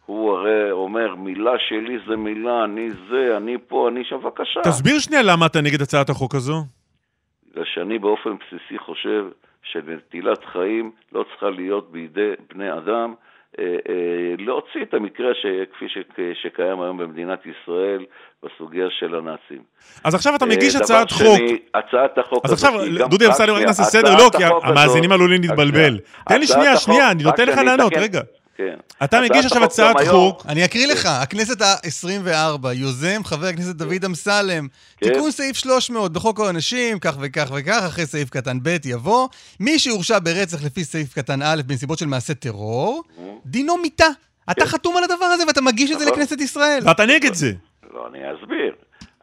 הוא 0.07 0.33
הרי 0.37 0.71
אומר, 0.71 1.15
מילה 1.15 1.53
שלי 1.69 1.99
זה 2.09 2.17
מילה, 2.17 2.65
אני 2.65 2.89
זה, 3.11 3.37
אני 3.37 3.57
פה, 3.69 3.89
אני 3.89 4.01
שם, 4.05 4.17
בבקשה. 4.17 4.61
תסביר 4.65 4.99
שנייה 4.99 5.23
למה 5.23 5.47
אתה 5.47 5.61
נגד 5.61 5.83
הצעת 5.83 6.11
החוק 6.11 6.35
הזו. 6.35 6.65
בגלל 7.53 7.65
שאני 7.75 7.99
באופן 7.99 8.31
בסיסי 8.31 8.79
חושב 8.79 9.25
שנטילת 9.63 10.45
חיים 10.53 10.91
לא 11.13 11.25
צריכה 11.31 11.51
להיות 11.51 11.93
בידי 11.93 12.31
בני 12.55 12.73
אדם, 12.73 13.15
להוציא 14.39 14.83
את 14.83 14.95
המקרה 14.95 15.35
ש, 15.35 15.47
כפי 15.73 15.89
ש, 15.89 15.99
שקיים 16.43 16.81
היום 16.81 16.99
במדינת 16.99 17.41
ישראל 17.47 18.05
בסוגיה 18.43 18.87
של 18.91 19.15
הנאצים. 19.15 19.63
אז 20.05 20.15
עכשיו 20.15 20.35
אתה 20.35 20.45
אה, 20.45 20.51
מגיש 20.51 20.77
הצעת 20.77 21.11
שני, 21.11 21.29
חוק. 21.29 21.41
הצעת 21.75 22.19
החוק 22.19 22.45
אז 22.45 22.53
עכשיו, 22.53 22.73
דודי 23.11 23.27
אמסלם, 23.27 23.55
רק 23.55 23.63
נעשה 23.63 23.83
סדר, 23.83 24.17
לא, 24.17 24.31
כי 24.37 24.45
המאזינים 24.63 25.13
עלולים 25.13 25.41
להתבלבל. 25.43 25.89
שנייה. 25.89 26.25
תן 26.29 26.41
לי 26.41 26.47
שנייה, 26.47 26.77
שנייה, 26.77 27.11
אני 27.11 27.23
נותן 27.23 27.47
לך 27.47 27.59
לענות. 27.59 27.93
רגע. 27.97 28.21
כן. 28.61 29.05
אתה 29.05 29.21
מגיש 29.21 29.47
עכשיו 29.47 29.65
הצעת 29.65 29.97
חוק, 30.11 30.43
אני 30.49 30.65
אקריא 30.65 30.87
לך, 30.87 31.07
הכנסת 31.07 31.63
ה-24, 31.63 32.69
יוזם 32.75 33.25
חבר 33.25 33.47
הכנסת 33.47 33.77
דוד 33.77 34.05
אמסלם, 34.07 34.69
כן. 34.97 35.13
תיקון 35.13 35.31
סעיף 35.31 35.57
300 35.57 36.13
בחוק 36.13 36.41
העונשים, 36.41 36.99
כך 36.99 37.17
וכך 37.21 37.51
וכך, 37.59 37.83
אחרי 37.87 38.07
סעיף 38.07 38.31
קטן 38.31 38.59
ב' 38.63 38.77
יבוא, 38.87 39.29
מי 39.61 39.79
שהורשע 39.79 40.19
ברצח 40.19 40.65
לפי 40.67 40.85
סעיף 40.85 41.15
קטן 41.15 41.43
א' 41.43 41.63
בנסיבות 41.67 41.99
של 41.99 42.07
מעשה 42.07 42.35
טרור, 42.35 43.03
דינו 43.47 43.77
מיתה. 43.77 44.07
אתה 44.51 44.61
כן. 44.61 44.67
חתום 44.67 44.97
על 44.97 45.05
הדבר 45.05 45.25
הזה 45.25 45.45
ואתה 45.47 45.61
מגיש 45.61 45.91
את 45.91 45.99
זה 45.99 46.05
נכון. 46.05 46.19
לכנסת 46.19 46.41
ישראל. 46.41 46.81
ואתה 46.87 47.07
נגד 47.07 47.35
זה. 47.35 47.53
לא, 47.95 48.07
אני 48.07 48.19
אסביר. 48.19 48.75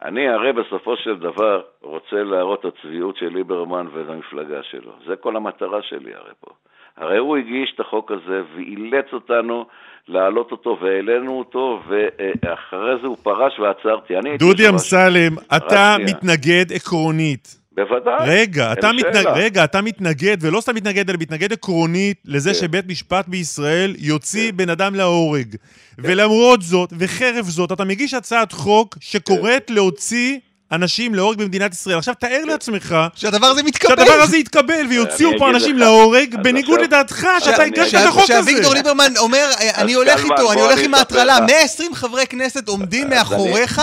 אני 0.02 0.28
הרי 0.28 0.52
בסופו 0.52 0.96
של 0.96 1.16
דבר 1.18 1.62
רוצה 1.82 2.16
להראות 2.16 2.60
את 2.60 2.64
הצביעות 2.64 3.16
של 3.16 3.28
ליברמן 3.28 3.86
ולמפלגה 3.92 4.62
שלו. 4.62 4.92
זה 5.06 5.16
כל 5.16 5.36
המטרה 5.36 5.82
שלי 5.82 6.14
הרי 6.14 6.32
פה. 6.40 6.50
הרי 7.00 7.18
הוא 7.18 7.36
הגיש 7.36 7.72
את 7.74 7.80
החוק 7.80 8.12
הזה 8.12 8.42
ואילץ 8.54 9.06
אותנו 9.12 9.66
להעלות 10.08 10.52
אותו 10.52 10.78
והעלינו 10.82 11.38
אותו, 11.38 11.82
ואחרי 11.88 13.00
זה 13.02 13.06
הוא 13.06 13.16
פרש 13.22 13.58
ועצרתי. 13.58 14.14
דודי 14.38 14.68
אמסלם, 14.68 15.34
אתה 15.56 15.96
מתנגד 16.06 16.72
עקרונית. 16.72 17.58
בוודאי. 17.72 18.28
רגע, 18.28 18.72
אתה, 18.72 18.92
מתנג... 18.92 19.26
רגע, 19.34 19.64
אתה 19.64 19.80
מתנגד, 19.82 20.36
ולא 20.40 20.60
סתם 20.60 20.74
מתנגד, 20.74 21.10
אלא 21.10 21.18
מתנגד 21.20 21.52
עקרונית 21.52 22.22
לזה 22.24 22.50
כן. 22.50 22.54
שבית 22.54 22.88
משפט 22.88 23.28
בישראל 23.28 23.94
יוציא 23.98 24.50
כן. 24.50 24.56
בן 24.56 24.70
אדם 24.70 24.94
להורג. 24.94 25.50
כן. 25.50 25.56
ולמרות 25.98 26.62
זאת, 26.62 26.92
וחרף 26.98 27.44
זאת, 27.44 27.72
אתה 27.72 27.84
מגיש 27.84 28.14
הצעת 28.14 28.52
חוק 28.52 28.96
שקוראת 29.00 29.68
כן. 29.68 29.74
להוציא 29.74 30.38
אנשים 30.72 31.14
להורג 31.14 31.38
במדינת 31.38 31.72
ישראל. 31.72 31.98
עכשיו 31.98 32.14
תאר 32.14 32.44
לעצמך... 32.46 32.96
שהדבר 33.14 33.46
הזה 33.46 33.62
מתקבל. 33.62 33.96
שהדבר 33.96 34.22
הזה 34.22 34.36
יתקבל 34.36 34.86
ויוציאו 34.90 35.30
פה 35.38 35.50
אנשים 35.50 35.78
להורג, 35.78 36.34
בניגוד 36.42 36.80
לדעתך, 36.80 37.26
שאתה 37.38 37.62
הגשת 37.62 37.94
את 37.94 38.08
החוק 38.08 38.22
הזה. 38.22 38.50
שאביגדור 38.50 38.74
ליברמן 38.74 39.12
אומר, 39.18 39.44
אני 39.82 39.94
הולך 39.94 40.24
איתו, 40.24 40.52
אני 40.52 40.60
הולך 40.60 40.78
עם 40.84 40.94
ההטרלה. 40.94 41.34
120 41.46 41.94
חברי 41.94 42.26
כנסת 42.26 42.68
עומדים 42.68 43.08
מאחוריך 43.10 43.80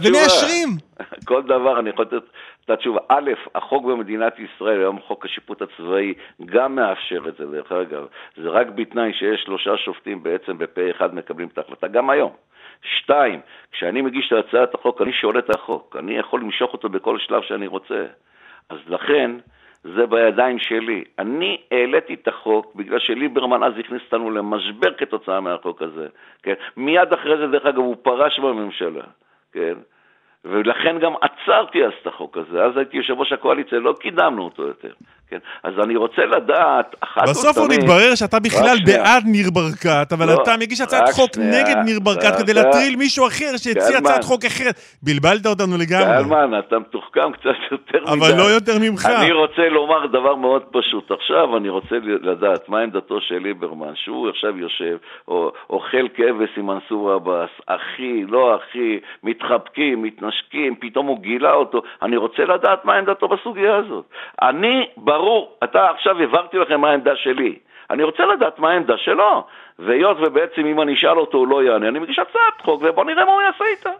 ומאשרים. 0.00 0.68
כל 1.28 1.42
דבר 1.42 1.80
אני 1.80 1.90
יכול 1.90 2.04
לתת 2.04 2.26
את 2.64 2.70
התשובה. 2.70 3.00
א', 3.08 3.30
החוק 3.54 3.84
במדינת 3.84 4.32
ישראל, 4.38 4.80
היום 4.80 4.98
חוק 5.06 5.24
השיפוט 5.24 5.62
הצבאי, 5.62 6.14
גם 6.46 6.74
מאפשר 6.74 7.28
את 7.28 7.34
זה, 7.38 7.44
דרך 7.44 7.72
אגב. 7.72 8.06
זה 8.36 8.48
רק 8.48 8.66
בתנאי 8.74 9.12
שיש 9.12 9.40
שלושה 9.44 9.76
שופטים 9.84 10.22
בעצם 10.22 10.58
בפה 10.58 10.80
אחד 10.90 11.14
מקבלים 11.14 11.48
את 11.52 11.58
ההחלטה, 11.58 11.88
גם 11.88 12.10
היום. 12.10 12.30
שתיים, 12.82 13.40
כשאני 13.72 14.02
מגיש 14.02 14.32
את 14.32 14.44
הצעת 14.46 14.74
החוק, 14.74 15.02
אני 15.02 15.12
שולט 15.12 15.50
החוק, 15.50 15.96
אני 15.98 16.18
יכול 16.18 16.40
למשוך 16.40 16.72
אותו 16.72 16.88
בכל 16.88 17.18
שלב 17.18 17.42
שאני 17.42 17.66
רוצה. 17.66 18.06
אז 18.70 18.78
לכן, 18.88 19.30
זה 19.82 20.06
בידיים 20.06 20.58
שלי. 20.58 21.04
אני 21.18 21.60
העליתי 21.70 22.14
את 22.14 22.28
החוק 22.28 22.74
בגלל 22.74 22.98
שליברמן 22.98 23.62
אז 23.62 23.72
הכניס 23.78 24.02
אותנו 24.04 24.30
למשבר 24.30 24.94
כתוצאה 24.94 25.40
מהחוק 25.40 25.82
הזה, 25.82 26.06
כן? 26.42 26.54
מיד 26.76 27.12
אחרי 27.12 27.36
זה, 27.36 27.46
דרך 27.46 27.66
אגב, 27.66 27.78
הוא 27.78 27.96
פרש 28.02 28.38
בממשלה, 28.38 29.04
כן? 29.52 29.74
ולכן 30.44 30.98
גם 30.98 31.12
עצרתי 31.20 31.84
אז 31.84 31.92
את 32.02 32.06
החוק 32.06 32.36
הזה. 32.36 32.64
אז 32.64 32.76
הייתי 32.76 32.96
יושב 32.96 33.14
ראש 33.18 33.32
הקואליציה, 33.32 33.78
לא 33.78 33.94
קידמנו 34.00 34.44
אותו 34.44 34.62
יותר. 34.62 34.92
כן? 35.30 35.38
אז 35.62 35.72
אני 35.84 35.96
רוצה 35.96 36.22
לדעת, 36.24 36.96
אחת 37.00 37.22
ותמיד... 37.22 37.30
בסוף 37.30 37.58
עוד 37.58 37.72
התברר 37.72 38.14
שאתה 38.14 38.40
בכלל 38.40 38.76
בעד 38.86 39.22
ניר 39.26 39.50
ברקת, 39.52 40.12
אבל 40.12 40.26
לא, 40.26 40.42
אתה 40.42 40.56
מגיש 40.60 40.80
הצעת 40.80 41.08
חוק 41.12 41.30
שנייה, 41.34 41.62
נגד 41.62 41.76
ניר 41.84 42.00
ברקת 42.00 42.36
כדי 42.38 42.54
להטריל 42.54 42.96
מישהו 42.96 43.26
אחר 43.26 43.56
שהציע 43.56 43.98
הצעת 43.98 44.24
חוק 44.24 44.44
אחרת. 44.44 44.74
בלבלת 45.02 45.46
אותנו 45.46 45.76
לגמרי. 45.78 46.24
קלמן, 46.24 46.58
אתה 46.58 46.78
מתוחכם 46.78 47.32
קצת 47.32 47.58
יותר 47.70 48.00
מדי. 48.02 48.12
אבל 48.12 48.38
לא 48.38 48.42
יותר 48.42 48.72
ממך. 48.80 49.06
אני 49.06 49.32
רוצה 49.32 49.68
לומר 49.68 50.06
דבר 50.06 50.34
מאוד 50.34 50.62
פשוט. 50.70 51.10
עכשיו 51.10 51.56
אני 51.56 51.68
רוצה 51.68 51.96
לדעת 52.22 52.68
מה 52.68 52.78
עמדתו 52.80 53.20
של 53.20 53.38
ליברמן, 53.38 53.92
שהוא 53.94 54.28
עכשיו 54.28 54.58
יושב, 54.58 54.96
או 55.28 55.52
אוכל 55.70 56.08
כבש 56.14 56.50
עם 56.56 56.66
מנסור 56.66 57.12
עבאס, 57.12 57.50
אחי, 57.66 58.24
לא 58.28 58.56
אחי, 58.56 58.98
מתחבקים, 59.22 60.02
מתנשקים, 60.02 60.74
פתאום 60.80 61.06
הוא 61.06 61.18
גילה 61.20 61.52
אותו. 61.52 61.82
אני 62.02 62.16
רוצה 62.16 62.44
לדעת 62.44 62.84
מה 62.84 62.94
עמדתו 62.94 63.28
בסוגיה 63.28 63.76
הזאת. 63.76 64.04
אני... 64.42 64.86
ברור, 65.18 65.58
אתה 65.64 65.86
עכשיו 65.94 66.18
העברתי 66.20 66.56
לכם 66.56 66.80
מה 66.80 66.90
העמדה 66.90 67.16
שלי. 67.16 67.58
אני 67.90 68.02
רוצה 68.02 68.22
לדעת 68.26 68.58
מה 68.58 68.70
העמדה 68.70 68.94
שלו. 69.04 69.44
והיות 69.78 70.16
ובעצם 70.26 70.66
אם 70.66 70.80
אני 70.80 70.94
אשאל 70.94 71.18
אותו 71.18 71.38
הוא 71.38 71.48
לא 71.48 71.62
יענה, 71.62 71.88
אני 71.88 71.98
מגיש 71.98 72.18
הצעת 72.18 72.64
חוק 72.64 72.82
ובוא 72.82 73.04
נראה 73.04 73.24
מה 73.24 73.32
הוא 73.32 73.42
יעשה 73.42 73.64
איתה. 73.76 73.90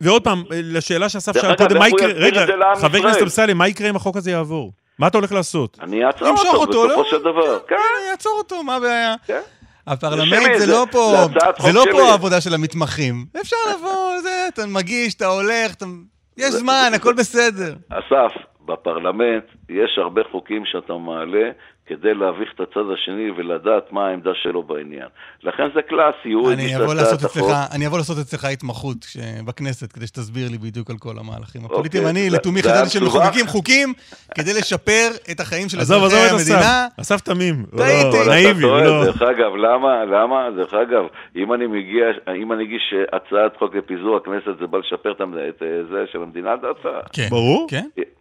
ועוד 0.00 0.24
פעם, 0.24 0.42
לשאלה 0.50 1.08
שאסף 1.08 1.40
שאל 1.40 1.56
קודם, 1.56 1.78
מה 1.78 1.88
יקרה, 1.88 2.08
רגע, 2.16 2.40
חבר 2.80 2.98
הכנסת 2.98 3.22
אמסלם, 3.22 3.58
מה 3.58 3.68
יקרה 3.68 3.90
אם 3.90 3.96
החוק 3.96 4.16
הזה 4.16 4.30
יעבור? 4.30 4.72
מה 4.98 5.06
אתה 5.06 5.18
הולך 5.18 5.32
לעשות? 5.32 5.78
אני 5.82 6.04
אעצור 6.04 6.28
אותו 6.54 6.88
בסופו 6.88 7.04
של 7.04 7.18
דבר. 7.18 7.58
כן, 7.68 7.74
אני 7.74 8.10
אעצור 8.10 8.32
אותו, 8.38 8.62
מה 8.62 8.76
הבעיה? 8.76 9.14
כן. 9.26 9.40
הפרלמנט 9.86 10.58
זה 10.58 10.72
לא 10.72 10.86
פה, 10.92 11.14
זה 11.58 11.72
לא 11.72 11.84
פה 11.92 12.02
העבודה 12.02 12.40
של 12.40 12.54
המתמחים. 12.54 13.24
אפשר 13.40 13.56
לבוא, 13.74 14.18
זה, 14.22 14.48
אתה 14.54 14.62
מגיש, 14.66 15.14
אתה 15.14 15.26
הולך, 15.26 15.72
יש 16.36 16.50
זמן, 16.50 16.90
הכל 16.94 17.14
בסדר. 17.14 17.74
אסף, 17.90 18.34
בפרלמנט 18.66 19.44
יש 19.68 19.98
הרבה 19.98 20.22
חוקים 20.30 20.62
שאתה 20.66 20.92
מעלה 20.92 21.50
כדי 21.86 22.14
להביך 22.14 22.48
את 22.54 22.60
הצד 22.60 22.90
השני 22.94 23.30
ולדעת 23.36 23.92
מה 23.92 24.06
העמדה 24.06 24.30
שלו 24.42 24.62
בעניין. 24.62 25.08
לכן 25.42 25.68
זה 25.74 25.82
קלאסי, 25.82 26.32
הוא 26.32 26.50
הגיש 26.50 26.72
את 26.72 26.98
הצעת 26.98 27.24
החוק. 27.24 27.50
אני 27.74 27.86
אבוא 27.86 27.98
לעשות 27.98 28.18
אצלך 28.18 28.44
התמחות 28.44 28.96
בכנסת, 29.44 29.92
כדי 29.92 30.06
שתסביר 30.06 30.48
לי 30.50 30.58
בדיוק 30.58 30.90
על 30.90 30.96
כל 30.98 31.18
המהלכים 31.18 31.62
אוקיי, 31.62 31.74
הפוליטיים. 31.74 32.06
אני 32.06 32.30
לתומי 32.30 32.62
חשבתי 32.62 32.90
שמחוקקים 32.90 33.46
חוקים 33.46 33.92
כדי 34.34 34.50
לשפר 34.58 35.08
את 35.30 35.40
החיים 35.40 35.68
של 35.68 35.80
אזרחי 35.80 36.16
המדינה. 36.16 36.86
אסף 37.00 37.20
תמים. 37.20 37.66
טעיתי. 37.76 38.28
נאיבי, 38.28 38.62
לא. 38.62 39.04
דרך 39.04 39.22
אגב, 39.22 39.56
למה? 39.56 40.04
למה? 40.04 40.48
דרך 40.56 40.74
אגב, 40.74 41.04
אם 41.36 41.52
אני 41.52 41.66
מגיע, 41.66 42.06
אם 42.36 42.52
אני 42.52 42.64
אגיש 42.64 42.94
הצעת 43.12 43.56
חוק 43.58 43.74
לפיזור 43.74 44.16
הכנסת, 44.16 44.58
זה 44.60 44.66
בא 44.66 44.78
לשפר 44.78 45.12
את 45.12 45.18
זה 45.90 46.04
של 46.12 46.22
המדינה, 46.22 46.56
דעתך? 46.56 46.88
כן. 47.12 47.28
ברור. 47.30 47.66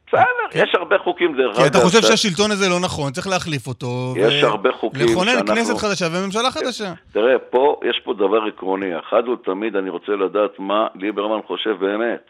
בסדר, 0.08 0.24
כן. 0.50 0.63
יש 0.63 0.76
הרבה 0.76 0.98
חוקים 0.98 1.38
דרך 1.38 1.56
אגב. 1.56 1.62
כי 1.63 1.68
אתה 1.68 1.78
חושב 1.78 2.02
שהשלטון 2.02 2.52
הזה 2.52 2.70
לא 2.70 2.80
נכון, 2.80 3.13
צריך 3.13 3.28
להחליף 3.28 3.68
אותו. 3.68 4.13
יש 4.18 4.44
הרבה 4.44 4.70
חוקים 4.80 5.08
שאנחנו... 5.08 5.24
לכונן 5.24 5.48
כנסת 5.48 5.78
חדשה 5.78 6.06
וממשלה 6.12 6.52
חדשה. 6.52 6.94
תראה, 7.13 7.39
פה, 7.39 7.80
יש 7.89 8.02
פה 8.04 8.13
דבר 8.13 8.44
עקרוני. 8.48 9.00
אחת 9.00 9.24
ולתמיד 9.28 9.76
אני 9.76 9.89
רוצה 9.89 10.12
לדעת 10.12 10.60
מה 10.60 10.88
ליברמן 10.96 11.39
חושב 11.48 11.76
באמת. 11.80 12.26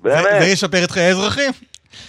באמת. 0.00 0.42
וישפר 0.42 0.84
את 0.84 0.90
חיי 0.90 1.02
האזרחים? 1.02 1.52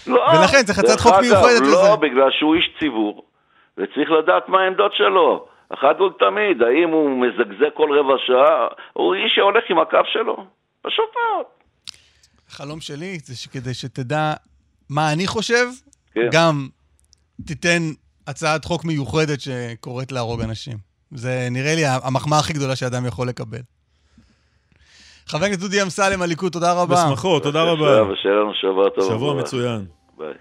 לא. 0.08 0.22
ולכן 0.34 0.64
צריך 0.64 0.80
הצעת 0.80 1.00
חוק 1.00 1.14
מיוחדת 1.22 1.62
לא, 1.62 1.68
לזה. 1.68 1.90
לא, 1.90 1.96
בגלל 1.96 2.32
שהוא 2.40 2.56
איש 2.56 2.70
ציבור, 2.80 3.24
וצריך 3.78 4.12
לדעת 4.12 4.50
מה 4.50 4.62
העמדות 4.62 4.92
שלו. 4.96 5.46
אחת 5.70 6.02
ולתמיד, 6.02 6.62
האם 6.62 6.90
הוא 6.90 7.10
מזגזג 7.22 7.70
כל 7.74 8.00
רבע 8.00 8.16
שעה, 8.28 8.68
הוא 8.94 9.16
איש 9.16 9.32
שהולך 9.36 9.64
עם 9.70 9.80
הקו 9.80 9.98
שלו. 10.14 10.46
פשוט 10.82 11.06
מאוד. 11.16 11.46
החלום 12.50 12.82
שלי 12.82 13.18
זה 13.24 13.36
שכדי 13.38 13.74
שתדע 13.74 14.34
מה 14.94 15.14
אני 15.14 15.28
חושב, 15.28 15.66
כן. 16.14 16.28
גם 16.32 16.68
תיתן 17.46 17.92
הצעת 18.28 18.66
חוק 18.66 18.86
מיוחדת 18.86 19.40
שקוראת 19.42 20.12
להרוג 20.12 20.42
אנשים. 20.42 20.78
זה 21.12 21.48
נראה 21.52 21.76
לי 21.76 21.86
המחמאה 21.86 22.40
הכי 22.40 22.54
גדולה 22.54 22.76
שאדם 22.76 23.06
יכול 23.06 23.28
לקבל. 23.28 23.62
חבר 25.28 25.46
הכנסת 25.46 25.60
דודי 25.60 25.82
אמסלם, 25.82 26.22
הליכוד, 26.22 26.52
תודה 26.52 26.74
רבה. 26.74 27.06
בשמחות, 27.06 27.44
תודה 27.44 27.64
רבה. 27.64 28.12
ושיהיה 28.12 28.36
לנו 28.36 28.54
שבוע 28.54 28.90
טוב. 28.90 29.10
שבוע 29.10 29.34
מצוין. 29.34 29.86
ביי. 30.18 30.34